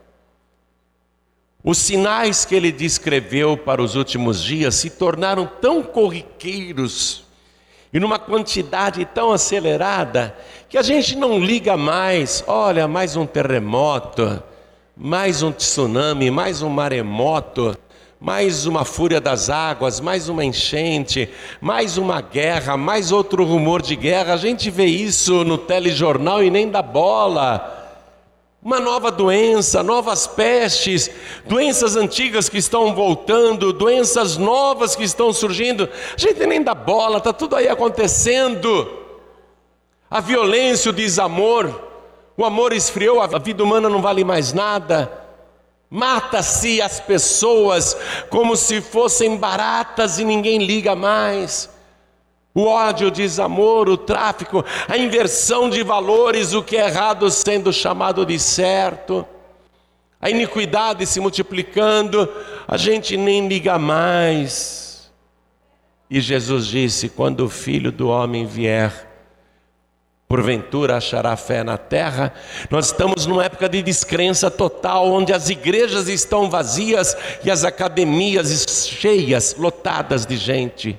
Os 1.64 1.78
sinais 1.78 2.44
que 2.44 2.54
ele 2.54 2.70
descreveu 2.70 3.56
para 3.56 3.80
os 3.80 3.94
últimos 3.94 4.44
dias 4.44 4.74
se 4.74 4.90
tornaram 4.90 5.46
tão 5.46 5.82
corriqueiros 5.82 7.24
e 7.90 7.98
numa 7.98 8.18
quantidade 8.18 9.02
tão 9.06 9.32
acelerada 9.32 10.36
que 10.68 10.76
a 10.76 10.82
gente 10.82 11.16
não 11.16 11.38
liga 11.38 11.78
mais. 11.78 12.44
Olha, 12.46 12.86
mais 12.86 13.16
um 13.16 13.24
terremoto 13.24 14.42
mais 14.96 15.42
um 15.42 15.50
tsunami, 15.50 16.30
mais 16.30 16.60
um 16.60 16.68
maremoto, 16.68 17.76
mais 18.22 18.66
uma 18.66 18.84
fúria 18.84 19.20
das 19.20 19.50
águas, 19.50 19.98
mais 19.98 20.28
uma 20.28 20.44
enchente, 20.44 21.28
mais 21.60 21.98
uma 21.98 22.20
guerra, 22.20 22.76
mais 22.76 23.10
outro 23.10 23.44
rumor 23.44 23.82
de 23.82 23.96
guerra. 23.96 24.34
A 24.34 24.36
gente 24.36 24.70
vê 24.70 24.84
isso 24.84 25.42
no 25.42 25.58
telejornal 25.58 26.40
e 26.40 26.48
nem 26.48 26.70
dá 26.70 26.80
bola. 26.80 27.80
Uma 28.62 28.78
nova 28.78 29.10
doença, 29.10 29.82
novas 29.82 30.24
pestes, 30.28 31.10
doenças 31.48 31.96
antigas 31.96 32.48
que 32.48 32.58
estão 32.58 32.94
voltando, 32.94 33.72
doenças 33.72 34.36
novas 34.36 34.94
que 34.94 35.02
estão 35.02 35.32
surgindo. 35.32 35.88
A 36.16 36.16
gente 36.16 36.46
nem 36.46 36.62
dá 36.62 36.76
bola, 36.76 37.18
está 37.18 37.32
tudo 37.32 37.56
aí 37.56 37.66
acontecendo. 37.66 38.88
A 40.08 40.20
violência, 40.20 40.92
o 40.92 40.94
desamor. 40.94 41.88
O 42.36 42.44
amor 42.44 42.72
esfriou, 42.72 43.20
a 43.20 43.26
vida 43.40 43.64
humana 43.64 43.88
não 43.88 44.00
vale 44.00 44.22
mais 44.22 44.52
nada. 44.52 45.21
Mata-se 45.94 46.80
as 46.80 47.00
pessoas 47.00 47.94
como 48.30 48.56
se 48.56 48.80
fossem 48.80 49.36
baratas 49.36 50.18
e 50.18 50.24
ninguém 50.24 50.56
liga 50.56 50.96
mais. 50.96 51.68
O 52.54 52.64
ódio, 52.64 53.08
o 53.08 53.10
desamor, 53.10 53.90
o 53.90 53.98
tráfico, 53.98 54.64
a 54.88 54.96
inversão 54.96 55.68
de 55.68 55.82
valores, 55.82 56.54
o 56.54 56.62
que 56.62 56.78
é 56.78 56.86
errado 56.86 57.30
sendo 57.30 57.70
chamado 57.74 58.24
de 58.24 58.38
certo, 58.38 59.26
a 60.18 60.30
iniquidade 60.30 61.04
se 61.04 61.20
multiplicando, 61.20 62.26
a 62.66 62.78
gente 62.78 63.14
nem 63.18 63.46
liga 63.46 63.78
mais. 63.78 65.12
E 66.08 66.22
Jesus 66.22 66.68
disse: 66.68 67.10
quando 67.10 67.44
o 67.44 67.50
filho 67.50 67.92
do 67.92 68.08
homem 68.08 68.46
vier, 68.46 69.11
porventura 70.32 70.96
achará 70.96 71.36
fé 71.36 71.62
na 71.62 71.76
terra. 71.76 72.32
Nós 72.70 72.86
estamos 72.86 73.26
numa 73.26 73.44
época 73.44 73.68
de 73.68 73.82
descrença 73.82 74.50
total, 74.50 75.12
onde 75.12 75.30
as 75.30 75.50
igrejas 75.50 76.08
estão 76.08 76.48
vazias 76.48 77.14
e 77.44 77.50
as 77.50 77.64
academias 77.64 78.86
cheias, 78.88 79.54
lotadas 79.58 80.24
de 80.24 80.38
gente. 80.38 80.98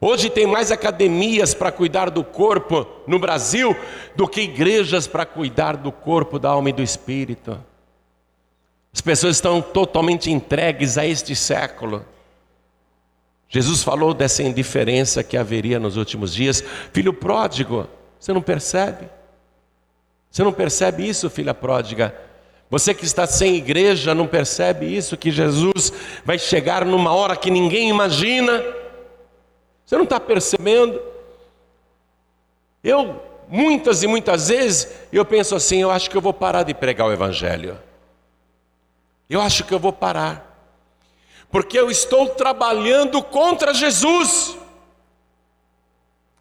Hoje 0.00 0.28
tem 0.28 0.44
mais 0.44 0.72
academias 0.72 1.54
para 1.54 1.70
cuidar 1.70 2.10
do 2.10 2.24
corpo 2.24 2.84
no 3.06 3.16
Brasil 3.16 3.76
do 4.16 4.26
que 4.26 4.40
igrejas 4.40 5.06
para 5.06 5.24
cuidar 5.24 5.76
do 5.76 5.92
corpo, 5.92 6.36
da 6.36 6.48
alma 6.48 6.70
e 6.70 6.72
do 6.72 6.82
espírito. 6.82 7.56
As 8.92 9.00
pessoas 9.00 9.36
estão 9.36 9.62
totalmente 9.62 10.32
entregues 10.32 10.98
a 10.98 11.06
este 11.06 11.36
século. 11.36 12.04
Jesus 13.48 13.84
falou 13.84 14.12
dessa 14.12 14.42
indiferença 14.42 15.22
que 15.22 15.36
haveria 15.36 15.78
nos 15.78 15.96
últimos 15.96 16.34
dias. 16.34 16.64
Filho 16.92 17.12
pródigo, 17.12 17.86
você 18.26 18.32
não 18.32 18.42
percebe? 18.42 19.08
Você 20.28 20.42
não 20.42 20.52
percebe 20.52 21.08
isso, 21.08 21.30
filha 21.30 21.54
pródiga? 21.54 22.12
Você 22.68 22.92
que 22.92 23.04
está 23.04 23.24
sem 23.24 23.54
igreja 23.54 24.16
não 24.16 24.26
percebe 24.26 24.84
isso, 24.84 25.16
que 25.16 25.30
Jesus 25.30 25.92
vai 26.24 26.36
chegar 26.36 26.84
numa 26.84 27.12
hora 27.12 27.36
que 27.36 27.52
ninguém 27.52 27.88
imagina? 27.88 28.64
Você 29.84 29.94
não 29.94 30.02
está 30.02 30.18
percebendo? 30.18 31.00
Eu, 32.82 33.22
muitas 33.46 34.02
e 34.02 34.08
muitas 34.08 34.48
vezes, 34.48 34.88
eu 35.12 35.24
penso 35.24 35.54
assim: 35.54 35.82
eu 35.82 35.92
acho 35.92 36.10
que 36.10 36.16
eu 36.16 36.20
vou 36.20 36.32
parar 36.32 36.64
de 36.64 36.74
pregar 36.74 37.06
o 37.06 37.12
Evangelho. 37.12 37.78
Eu 39.30 39.40
acho 39.40 39.62
que 39.62 39.72
eu 39.72 39.78
vou 39.78 39.92
parar. 39.92 40.74
Porque 41.48 41.78
eu 41.78 41.92
estou 41.92 42.30
trabalhando 42.30 43.22
contra 43.22 43.72
Jesus. 43.72 44.58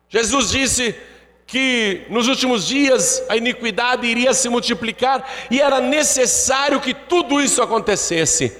Jesus 0.09 0.49
disse: 0.49 0.99
que 1.47 2.05
nos 2.09 2.27
últimos 2.27 2.67
dias 2.67 3.23
a 3.29 3.37
iniquidade 3.37 4.07
iria 4.07 4.33
se 4.33 4.49
multiplicar 4.49 5.27
e 5.49 5.61
era 5.61 5.79
necessário 5.79 6.79
que 6.79 6.93
tudo 6.93 7.41
isso 7.41 7.61
acontecesse. 7.61 8.57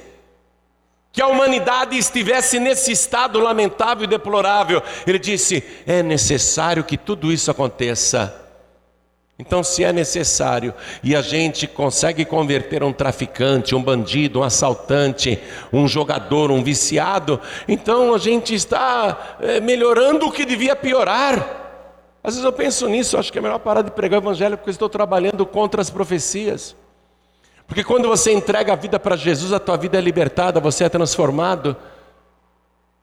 Que 1.11 1.21
a 1.21 1.27
humanidade 1.27 1.97
estivesse 1.97 2.59
nesse 2.59 2.91
estado 2.91 3.39
lamentável 3.39 4.03
e 4.03 4.07
deplorável. 4.07 4.83
Ele 5.07 5.17
disse: 5.17 5.63
é 5.87 6.03
necessário 6.03 6.83
que 6.83 6.97
tudo 6.97 7.31
isso 7.31 7.49
aconteça. 7.49 8.41
Então, 9.37 9.63
se 9.63 9.83
é 9.83 9.91
necessário 9.91 10.73
e 11.03 11.13
a 11.15 11.21
gente 11.21 11.67
consegue 11.67 12.23
converter 12.23 12.83
um 12.83 12.93
traficante, 12.93 13.75
um 13.75 13.83
bandido, 13.83 14.39
um 14.39 14.43
assaltante, 14.43 15.37
um 15.73 15.87
jogador, 15.87 16.51
um 16.51 16.63
viciado, 16.63 17.39
então 17.67 18.13
a 18.13 18.17
gente 18.17 18.53
está 18.53 19.37
é, 19.41 19.59
melhorando 19.59 20.25
o 20.25 20.31
que 20.31 20.45
devia 20.45 20.75
piorar. 20.75 21.64
Às 22.25 22.33
vezes 22.33 22.43
eu 22.43 22.51
penso 22.51 22.87
nisso, 22.89 23.19
acho 23.19 23.31
que 23.31 23.37
é 23.37 23.41
melhor 23.41 23.59
parar 23.59 23.83
de 23.83 23.91
pregar 23.91 24.19
o 24.19 24.23
evangelho 24.23 24.57
porque 24.57 24.71
eu 24.71 24.73
estou 24.73 24.89
trabalhando 24.89 25.45
contra 25.45 25.79
as 25.79 25.91
profecias. 25.91 26.75
Porque 27.67 27.83
quando 27.83 28.07
você 28.07 28.33
entrega 28.33 28.73
a 28.73 28.75
vida 28.75 28.99
para 28.99 29.15
Jesus, 29.15 29.53
a 29.53 29.59
tua 29.59 29.77
vida 29.77 29.99
é 29.99 30.01
libertada, 30.01 30.59
você 30.59 30.85
é 30.85 30.89
transformado. 30.89 31.77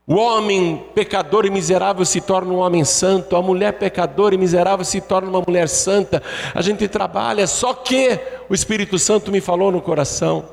O 0.05 0.16
homem 0.16 0.85
pecador 0.93 1.47
e 1.47 1.51
miserável 1.51 2.05
se 2.05 2.20
torna 2.20 2.53
um 2.53 2.59
homem 2.59 2.85
santo, 2.85 3.37
a 3.37 3.43
mulher 3.43 3.75
pecadora 3.75 4.35
e 4.35 4.39
miserável 4.39 4.85
se 4.85 5.01
torna 5.01 5.29
uma 5.29 5.41
mulher 5.47 5.68
santa. 5.68 6.20
A 6.53 6.61
gente 6.61 6.89
trabalha, 6.89 7.47
só 7.47 7.73
que 7.75 8.18
o 8.49 8.55
Espírito 8.55 8.99
Santo 8.99 9.31
me 9.31 9.41
falou 9.41 9.70
no 9.70 9.81
coração. 9.81 10.49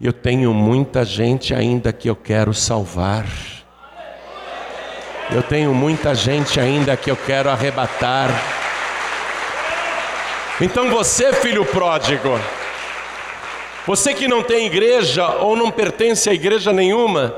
Eu 0.00 0.14
tenho 0.14 0.54
muita 0.54 1.04
gente 1.04 1.52
ainda 1.52 1.92
que 1.92 2.08
eu 2.08 2.16
quero 2.16 2.54
salvar. 2.54 3.26
Eu 5.30 5.42
tenho 5.42 5.74
muita 5.74 6.14
gente 6.14 6.60
ainda 6.60 6.96
que 6.96 7.10
eu 7.10 7.16
quero 7.16 7.48
arrebatar. 7.48 8.28
Então 10.60 10.90
você, 10.90 11.32
filho 11.32 11.64
pródigo, 11.64 12.38
você 13.86 14.12
que 14.12 14.28
não 14.28 14.42
tem 14.42 14.66
igreja 14.66 15.26
ou 15.36 15.56
não 15.56 15.70
pertence 15.70 16.28
a 16.28 16.34
igreja 16.34 16.72
nenhuma, 16.72 17.34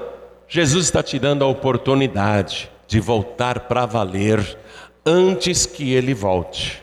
Jesus 0.49 0.87
está 0.87 1.03
te 1.03 1.19
dando 1.19 1.45
a 1.45 1.49
oportunidade 1.49 2.71
de 2.89 3.01
voltar 3.01 3.61
para 3.61 3.87
valer 3.87 4.59
antes 5.05 5.65
que 5.65 5.93
ele 5.95 6.13
volte. 6.13 6.83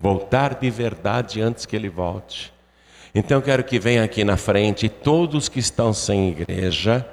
Voltar 0.00 0.54
de 0.54 0.68
verdade 0.70 1.40
antes 1.40 1.66
que 1.66 1.76
ele 1.76 1.88
volte. 1.88 2.52
Então 3.14 3.36
eu 3.36 3.42
quero 3.42 3.62
que 3.62 3.78
venha 3.78 4.02
aqui 4.02 4.24
na 4.24 4.38
frente 4.38 4.88
todos 4.88 5.48
que 5.48 5.58
estão 5.58 5.92
sem 5.92 6.30
igreja 6.30 7.06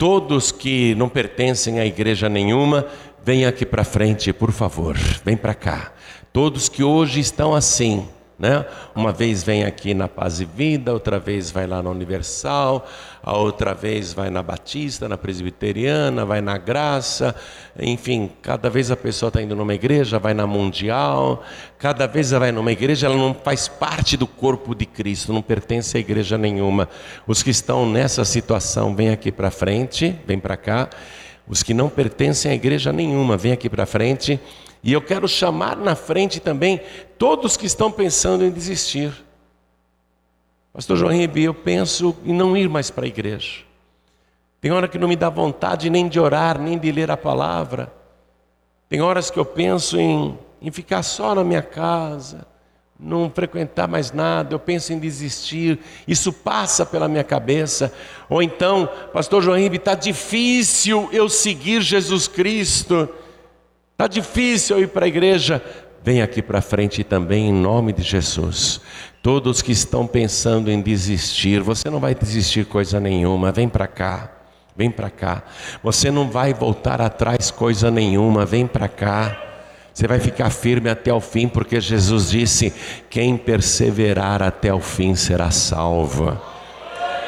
Todos 0.00 0.50
que 0.50 0.94
não 0.94 1.10
pertencem 1.10 1.78
a 1.78 1.84
igreja 1.84 2.26
nenhuma, 2.26 2.86
venham 3.22 3.50
aqui 3.50 3.66
para 3.66 3.84
frente, 3.84 4.32
por 4.32 4.50
favor. 4.50 4.96
Vem 5.26 5.36
para 5.36 5.52
cá. 5.52 5.92
Todos 6.32 6.70
que 6.70 6.82
hoje 6.82 7.20
estão 7.20 7.54
assim, 7.54 8.08
Né? 8.40 8.64
Uma 8.94 9.12
vez 9.12 9.42
vem 9.42 9.64
aqui 9.64 9.92
na 9.92 10.08
Paz 10.08 10.40
e 10.40 10.46
Vida, 10.46 10.94
outra 10.94 11.18
vez 11.18 11.50
vai 11.50 11.66
lá 11.66 11.82
na 11.82 11.90
Universal, 11.90 12.88
a 13.22 13.36
outra 13.36 13.74
vez 13.74 14.14
vai 14.14 14.30
na 14.30 14.42
Batista, 14.42 15.06
na 15.06 15.18
Presbiteriana, 15.18 16.24
vai 16.24 16.40
na 16.40 16.56
Graça, 16.56 17.34
enfim, 17.78 18.30
cada 18.40 18.70
vez 18.70 18.90
a 18.90 18.96
pessoa 18.96 19.28
está 19.28 19.42
indo 19.42 19.54
numa 19.54 19.74
igreja, 19.74 20.18
vai 20.18 20.32
na 20.32 20.46
Mundial, 20.46 21.44
cada 21.78 22.06
vez 22.06 22.32
ela 22.32 22.40
vai 22.40 22.52
numa 22.52 22.72
igreja, 22.72 23.08
ela 23.08 23.16
não 23.16 23.34
faz 23.34 23.68
parte 23.68 24.16
do 24.16 24.26
corpo 24.26 24.74
de 24.74 24.86
Cristo, 24.86 25.34
não 25.34 25.42
pertence 25.42 25.98
a 25.98 26.00
igreja 26.00 26.38
nenhuma. 26.38 26.88
Os 27.26 27.42
que 27.42 27.50
estão 27.50 27.84
nessa 27.84 28.24
situação, 28.24 28.96
vêm 28.96 29.10
aqui 29.10 29.30
para 29.30 29.50
frente, 29.50 30.18
vem 30.26 30.38
para 30.38 30.56
cá. 30.56 30.88
Os 31.50 31.64
que 31.64 31.74
não 31.74 31.88
pertencem 31.88 32.52
a 32.52 32.54
igreja 32.54 32.92
nenhuma, 32.92 33.36
vem 33.36 33.50
aqui 33.50 33.68
para 33.68 33.84
frente. 33.84 34.38
E 34.84 34.92
eu 34.92 35.02
quero 35.02 35.26
chamar 35.26 35.76
na 35.76 35.96
frente 35.96 36.38
também 36.38 36.80
todos 37.18 37.56
que 37.56 37.66
estão 37.66 37.90
pensando 37.90 38.44
em 38.44 38.52
desistir. 38.52 39.12
Pastor 40.72 40.96
João 40.96 41.12
Ribeiro, 41.12 41.50
eu 41.50 41.54
penso 41.54 42.16
em 42.24 42.32
não 42.32 42.56
ir 42.56 42.68
mais 42.68 42.88
para 42.88 43.04
a 43.04 43.08
igreja. 43.08 43.64
Tem 44.60 44.70
hora 44.70 44.86
que 44.86 44.96
não 44.96 45.08
me 45.08 45.16
dá 45.16 45.28
vontade 45.28 45.90
nem 45.90 46.08
de 46.08 46.20
orar, 46.20 46.56
nem 46.56 46.78
de 46.78 46.92
ler 46.92 47.10
a 47.10 47.16
palavra. 47.16 47.92
Tem 48.88 49.00
horas 49.00 49.28
que 49.28 49.38
eu 49.40 49.44
penso 49.44 49.98
em, 49.98 50.38
em 50.62 50.70
ficar 50.70 51.02
só 51.02 51.34
na 51.34 51.42
minha 51.42 51.62
casa, 51.62 52.46
não 53.02 53.30
frequentar 53.30 53.88
mais 53.88 54.12
nada, 54.12 54.54
eu 54.54 54.58
penso 54.58 54.92
em 54.92 54.98
desistir, 54.98 55.78
isso 56.06 56.32
passa 56.32 56.84
pela 56.84 57.08
minha 57.08 57.24
cabeça. 57.24 57.92
Ou 58.28 58.42
então, 58.42 58.88
Pastor 59.12 59.42
João 59.42 59.56
Ribeiro, 59.56 59.76
está 59.76 59.94
difícil 59.94 61.08
eu 61.12 61.28
seguir 61.28 61.80
Jesus 61.80 62.28
Cristo. 62.28 63.08
Está 63.92 64.06
difícil 64.06 64.76
eu 64.76 64.82
ir 64.84 64.88
para 64.88 65.06
a 65.06 65.08
igreja. 65.08 65.62
Vem 66.02 66.22
aqui 66.22 66.40
para 66.40 66.62
frente 66.62 67.04
também 67.04 67.48
em 67.48 67.52
nome 67.52 67.92
de 67.92 68.02
Jesus. 68.02 68.80
Todos 69.22 69.60
que 69.60 69.72
estão 69.72 70.06
pensando 70.06 70.70
em 70.70 70.80
desistir, 70.80 71.60
você 71.60 71.90
não 71.90 72.00
vai 72.00 72.14
desistir 72.14 72.64
coisa 72.64 72.98
nenhuma. 72.98 73.52
Vem 73.52 73.68
para 73.68 73.86
cá. 73.86 74.32
Vem 74.74 74.90
para 74.90 75.10
cá. 75.10 75.42
Você 75.82 76.10
não 76.10 76.30
vai 76.30 76.54
voltar 76.54 77.02
atrás 77.02 77.50
coisa 77.50 77.90
nenhuma. 77.90 78.46
Vem 78.46 78.66
para 78.66 78.88
cá. 78.88 79.49
Você 79.92 80.06
vai 80.06 80.18
ficar 80.20 80.50
firme 80.50 80.88
até 80.88 81.12
o 81.12 81.20
fim, 81.20 81.48
porque 81.48 81.80
Jesus 81.80 82.30
disse: 82.30 82.72
quem 83.08 83.36
perseverar 83.36 84.42
até 84.42 84.72
o 84.72 84.80
fim 84.80 85.14
será 85.14 85.50
salvo. 85.50 86.38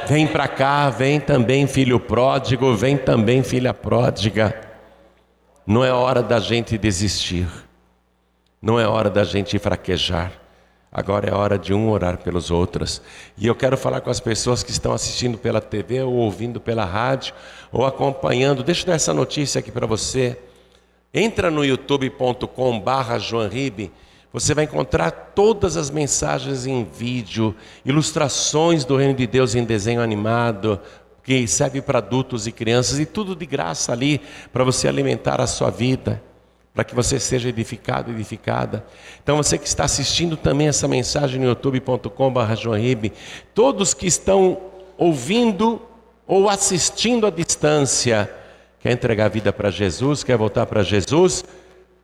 Vem 0.06 0.26
para 0.26 0.48
cá, 0.48 0.90
vem 0.90 1.20
também 1.20 1.66
filho 1.66 2.00
pródigo, 2.00 2.74
vem 2.74 2.96
também 2.96 3.42
filha 3.42 3.72
pródiga. 3.72 4.54
Não 5.66 5.84
é 5.84 5.92
hora 5.92 6.22
da 6.22 6.40
gente 6.40 6.76
desistir, 6.76 7.46
não 8.60 8.80
é 8.80 8.86
hora 8.86 9.08
da 9.08 9.22
gente 9.22 9.58
fraquejar. 9.58 10.32
Agora 10.94 11.30
é 11.30 11.32
hora 11.32 11.58
de 11.58 11.72
um 11.72 11.88
orar 11.88 12.18
pelos 12.18 12.50
outros. 12.50 13.00
E 13.38 13.46
eu 13.46 13.54
quero 13.54 13.78
falar 13.78 14.02
com 14.02 14.10
as 14.10 14.20
pessoas 14.20 14.62
que 14.62 14.70
estão 14.70 14.92
assistindo 14.92 15.38
pela 15.38 15.58
TV 15.58 16.02
ou 16.02 16.12
ouvindo 16.12 16.60
pela 16.60 16.84
rádio 16.84 17.32
ou 17.72 17.86
acompanhando. 17.86 18.62
Deixa 18.62 18.82
eu 18.82 18.88
dar 18.88 18.94
essa 18.94 19.14
notícia 19.14 19.58
aqui 19.58 19.72
para 19.72 19.86
você. 19.86 20.38
Entra 21.14 21.50
no 21.50 21.62
youtube.com/barra 21.62 23.18
Você 24.32 24.54
vai 24.54 24.64
encontrar 24.64 25.10
todas 25.10 25.76
as 25.76 25.90
mensagens 25.90 26.64
em 26.66 26.84
vídeo, 26.84 27.54
ilustrações 27.84 28.86
do 28.86 28.96
reino 28.96 29.12
de 29.12 29.26
Deus 29.26 29.54
em 29.54 29.62
desenho 29.62 30.00
animado, 30.00 30.80
que 31.22 31.46
serve 31.46 31.82
para 31.82 31.98
adultos 31.98 32.46
e 32.46 32.52
crianças, 32.52 32.98
e 32.98 33.04
tudo 33.04 33.36
de 33.36 33.44
graça 33.44 33.92
ali 33.92 34.22
para 34.50 34.64
você 34.64 34.88
alimentar 34.88 35.38
a 35.38 35.46
sua 35.46 35.68
vida, 35.68 36.22
para 36.72 36.82
que 36.82 36.94
você 36.94 37.20
seja 37.20 37.50
edificado, 37.50 38.10
edificada. 38.10 38.82
Então 39.22 39.36
você 39.36 39.58
que 39.58 39.68
está 39.68 39.84
assistindo 39.84 40.34
também 40.34 40.68
essa 40.68 40.88
mensagem 40.88 41.38
no 41.38 41.46
youtube.com.br, 41.48 43.10
todos 43.52 43.92
que 43.92 44.06
estão 44.06 44.58
ouvindo 44.96 45.82
ou 46.26 46.48
assistindo 46.48 47.26
à 47.26 47.30
distância, 47.30 48.30
quer 48.82 48.90
entregar 48.92 49.26
a 49.26 49.28
vida 49.28 49.52
para 49.52 49.70
Jesus, 49.70 50.24
quer 50.24 50.36
voltar 50.36 50.66
para 50.66 50.82
Jesus, 50.82 51.44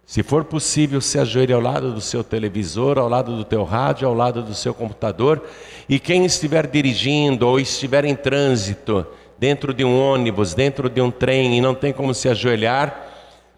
se 0.06 0.22
for 0.22 0.44
possível, 0.44 1.02
se 1.02 1.18
ajoelhe 1.18 1.52
ao 1.52 1.60
lado 1.60 1.92
do 1.92 2.00
seu 2.00 2.24
televisor, 2.24 2.98
ao 2.98 3.10
lado 3.10 3.36
do 3.36 3.44
teu 3.44 3.62
rádio, 3.62 4.08
ao 4.08 4.14
lado 4.14 4.42
do 4.42 4.54
seu 4.54 4.72
computador. 4.72 5.42
E 5.86 5.98
quem 5.98 6.24
estiver 6.24 6.66
dirigindo 6.66 7.46
ou 7.46 7.60
estiver 7.60 8.06
em 8.06 8.14
trânsito, 8.14 9.06
dentro 9.38 9.74
de 9.74 9.84
um 9.84 10.00
ônibus, 10.00 10.54
dentro 10.54 10.88
de 10.88 11.00
um 11.02 11.10
trem 11.10 11.58
e 11.58 11.60
não 11.60 11.74
tem 11.74 11.92
como 11.92 12.14
se 12.14 12.26
ajoelhar, 12.26 13.06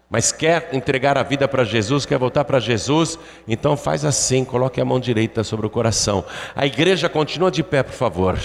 mas 0.09 0.33
quer 0.33 0.71
entregar 0.73 1.17
a 1.17 1.23
vida 1.23 1.47
para 1.47 1.63
Jesus, 1.63 2.05
quer 2.05 2.17
voltar 2.17 2.43
para 2.43 2.59
Jesus, 2.59 3.17
então 3.47 3.77
faz 3.77 4.03
assim, 4.03 4.43
coloque 4.43 4.81
a 4.81 4.83
mão 4.83 4.99
direita 4.99 5.45
sobre 5.45 5.67
o 5.67 5.69
coração. 5.69 6.25
A 6.53 6.65
igreja 6.65 7.07
continua 7.07 7.49
de 7.49 7.63
pé, 7.63 7.81
por 7.81 7.93
favor. 7.93 8.37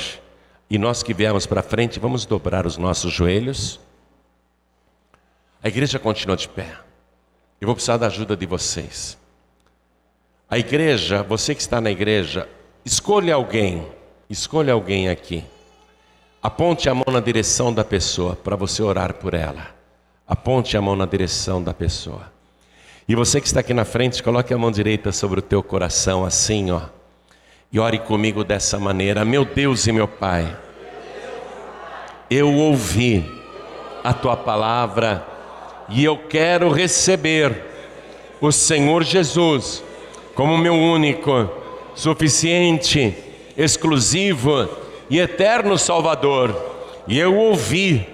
E 0.71 0.79
nós 0.79 1.03
que 1.03 1.13
viemos 1.13 1.45
para 1.45 1.61
frente, 1.61 1.99
vamos 1.99 2.25
dobrar 2.25 2.67
os 2.67 2.77
nossos 2.77 3.13
joelhos. 3.13 3.81
A 5.67 5.69
igreja 5.69 5.99
continua 5.99 6.37
de 6.37 6.49
pé. 6.49 6.69
Eu 7.61 7.67
vou 7.67 7.75
precisar 7.75 7.97
da 7.97 8.07
ajuda 8.07 8.37
de 8.37 8.47
vocês. 8.47 9.19
A 10.49 10.57
igreja, 10.57 11.25
você 11.25 11.57
que 11.57 11.61
está 11.61 11.81
na 11.81 11.91
igreja, 11.91 12.49
escolha 12.85 13.35
alguém, 13.35 13.85
escolha 14.31 14.73
alguém 14.73 15.09
aqui. 15.09 15.43
Aponte 16.41 16.89
a 16.89 16.95
mão 16.95 17.13
na 17.13 17.19
direção 17.19 17.75
da 17.75 17.83
pessoa 17.83 18.37
para 18.37 18.55
você 18.55 18.81
orar 18.81 19.15
por 19.15 19.35
ela. 19.35 19.75
Aponte 20.25 20.77
a 20.77 20.81
mão 20.81 20.95
na 20.95 21.05
direção 21.05 21.61
da 21.61 21.75
pessoa. 21.75 22.31
E 23.09 23.17
você 23.17 23.41
que 23.41 23.49
está 23.49 23.59
aqui 23.59 23.75
na 23.75 23.85
frente, 23.85 24.23
coloque 24.23 24.55
a 24.55 24.59
mão 24.59 24.71
direita 24.71 25.11
sobre 25.11 25.41
o 25.41 25.43
teu 25.43 25.65
coração, 25.65 26.25
assim, 26.25 26.71
ó. 26.71 26.83
E 27.73 27.81
ore 27.81 27.99
comigo 27.99 28.45
dessa 28.45 28.79
maneira: 28.79 29.25
Meu 29.25 29.45
Deus 29.45 29.85
e 29.89 29.91
meu 29.91 30.07
Pai, 30.07 30.57
eu 32.31 32.55
ouvi 32.55 33.29
a 34.05 34.15
tua 34.15 34.37
palavra 34.37 35.35
e 35.89 36.05
eu 36.05 36.17
quero 36.17 36.71
receber 36.71 37.55
o 38.41 38.51
Senhor 38.51 39.03
Jesus 39.05 39.83
como 40.35 40.59
meu 40.59 40.75
único, 40.75 41.49
suficiente, 41.95 43.15
exclusivo 43.57 44.69
e 45.09 45.19
eterno 45.19 45.79
Salvador. 45.79 46.55
E 47.09 47.19
eu 47.19 47.35
ouvi 47.35 48.07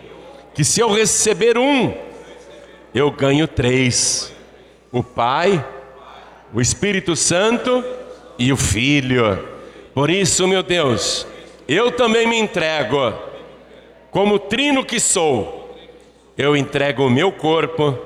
que 0.54 0.64
se 0.64 0.80
eu 0.80 0.92
receber 0.92 1.58
um, 1.58 1.92
eu 2.94 3.10
ganho 3.10 3.48
três: 3.48 4.32
o 4.92 5.02
Pai, 5.02 5.64
o 6.54 6.60
Espírito 6.60 7.16
Santo 7.16 7.84
e 8.38 8.52
o 8.52 8.56
Filho. 8.56 9.48
Por 9.94 10.10
isso, 10.10 10.46
meu 10.46 10.62
Deus, 10.62 11.26
eu 11.66 11.90
também 11.90 12.26
me 12.26 12.38
entrego, 12.38 13.12
como 14.10 14.38
trino 14.38 14.84
que 14.84 15.00
sou 15.00 15.61
eu 16.36 16.56
entrego 16.56 17.06
o 17.06 17.10
meu 17.10 17.30
corpo, 17.30 17.98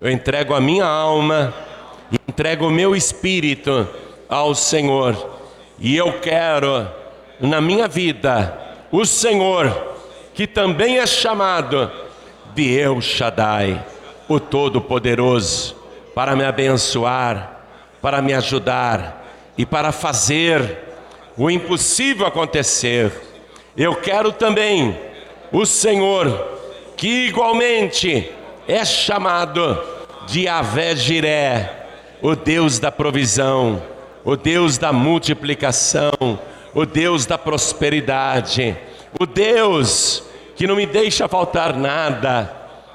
eu 0.00 0.10
entrego 0.10 0.54
a 0.54 0.60
minha 0.60 0.84
alma, 0.84 1.52
entrego 2.28 2.68
o 2.68 2.70
meu 2.70 2.94
espírito 2.94 3.88
ao 4.28 4.54
Senhor. 4.54 5.36
E 5.78 5.96
eu 5.96 6.20
quero 6.20 6.88
na 7.40 7.60
minha 7.60 7.88
vida 7.88 8.56
o 8.92 9.04
Senhor, 9.04 9.94
que 10.32 10.46
também 10.46 10.98
é 10.98 11.06
chamado 11.06 11.90
de 12.54 12.78
El 12.78 13.00
Shaddai, 13.00 13.84
o 14.28 14.38
Todo-Poderoso, 14.38 15.76
para 16.14 16.36
me 16.36 16.44
abençoar, 16.44 17.60
para 18.00 18.22
me 18.22 18.32
ajudar 18.32 19.26
e 19.58 19.66
para 19.66 19.92
fazer 19.92 20.78
o 21.36 21.50
impossível 21.50 22.26
acontecer. 22.26 23.12
Eu 23.76 23.94
quero 23.96 24.32
também 24.32 24.98
o 25.52 25.66
Senhor 25.66 26.55
que 26.96 27.26
igualmente 27.26 28.32
é 28.66 28.84
chamado 28.84 29.78
de 30.26 30.48
Avé 30.48 30.96
Jiré, 30.96 31.86
o 32.22 32.34
Deus 32.34 32.78
da 32.78 32.90
provisão, 32.90 33.82
o 34.24 34.34
Deus 34.36 34.78
da 34.78 34.92
multiplicação, 34.92 36.12
o 36.74 36.86
Deus 36.86 37.26
da 37.26 37.36
prosperidade, 37.36 38.76
o 39.20 39.26
Deus 39.26 40.24
que 40.56 40.66
não 40.66 40.74
me 40.74 40.86
deixa 40.86 41.28
faltar 41.28 41.76
nada, 41.76 42.50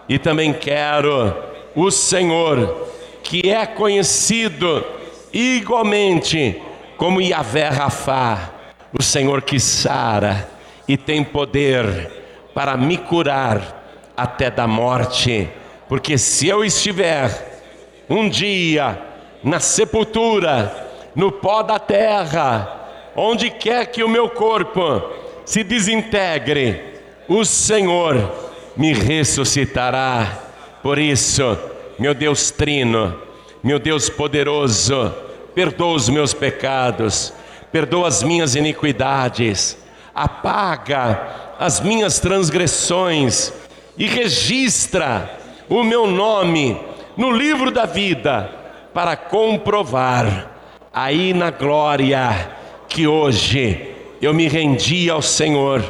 e 0.10 0.18
também 0.18 0.52
quero 0.52 1.34
o 1.76 1.92
Senhor, 1.92 2.88
que 3.24 3.50
é 3.50 3.66
conhecido 3.68 4.84
igualmente 5.32 6.60
como 6.98 7.22
Yahvé 7.22 7.70
Rafá, 7.70 8.50
o 8.92 9.02
Senhor 9.02 9.44
que 9.44 9.60
sara 9.60 10.50
e 10.88 10.98
tem 10.98 11.24
poder 11.24 12.12
para 12.54 12.76
me 12.76 12.98
curar 12.98 13.81
até 14.24 14.50
da 14.50 14.68
morte, 14.68 15.50
porque 15.90 16.18
se 16.18 16.48
eu 16.48 16.64
estiver 16.64 17.62
um 18.10 18.30
dia 18.30 19.00
na 19.44 19.60
sepultura, 19.60 20.90
no 21.16 21.32
pó 21.32 21.64
da 21.64 21.80
terra, 21.80 22.90
onde 23.16 23.50
quer 23.50 23.88
que 23.88 24.04
o 24.04 24.10
meu 24.10 24.30
corpo 24.30 25.02
se 25.46 25.64
desintegre, 25.64 27.00
o 27.28 27.44
Senhor 27.44 28.32
me 28.76 28.94
ressuscitará. 28.94 30.40
Por 30.84 30.98
isso, 30.98 31.58
meu 31.98 32.14
Deus 32.14 32.52
trino, 32.52 33.20
meu 33.64 33.80
Deus 33.80 34.10
poderoso, 34.10 35.14
perdoa 35.54 35.96
os 35.96 36.10
meus 36.10 36.34
pecados, 36.34 37.34
perdoa 37.72 38.08
as 38.08 38.24
minhas 38.24 38.56
iniquidades, 38.56 39.78
apaga 40.14 41.56
as 41.60 41.80
minhas 41.80 42.20
transgressões 42.20 43.54
e 43.98 44.08
registra 44.08 45.38
o 45.70 45.84
meu 45.84 46.08
nome 46.08 46.78
no 47.16 47.32
livro 47.32 47.72
da 47.72 47.86
vida 47.86 48.50
para 48.94 49.16
comprovar 49.16 50.52
aí 50.94 51.34
na 51.34 51.50
glória 51.50 52.52
que 52.88 53.08
hoje 53.08 53.90
eu 54.22 54.34
me 54.34 54.48
rendi 54.48 55.10
ao 55.10 55.22
Senhor 55.22 55.82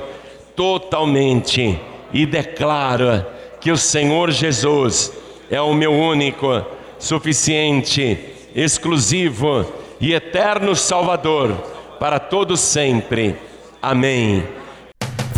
totalmente 0.55 1.79
e 2.13 2.25
declaro 2.25 3.25
que 3.59 3.71
o 3.71 3.77
Senhor 3.77 4.31
Jesus 4.31 5.11
é 5.49 5.59
o 5.59 5.73
meu 5.73 5.91
único, 5.91 6.65
suficiente, 6.99 8.17
exclusivo 8.55 9.65
e 9.99 10.13
eterno 10.13 10.75
Salvador 10.75 11.51
para 11.99 12.19
todos 12.19 12.59
sempre. 12.59 13.35
Amém. 13.81 14.60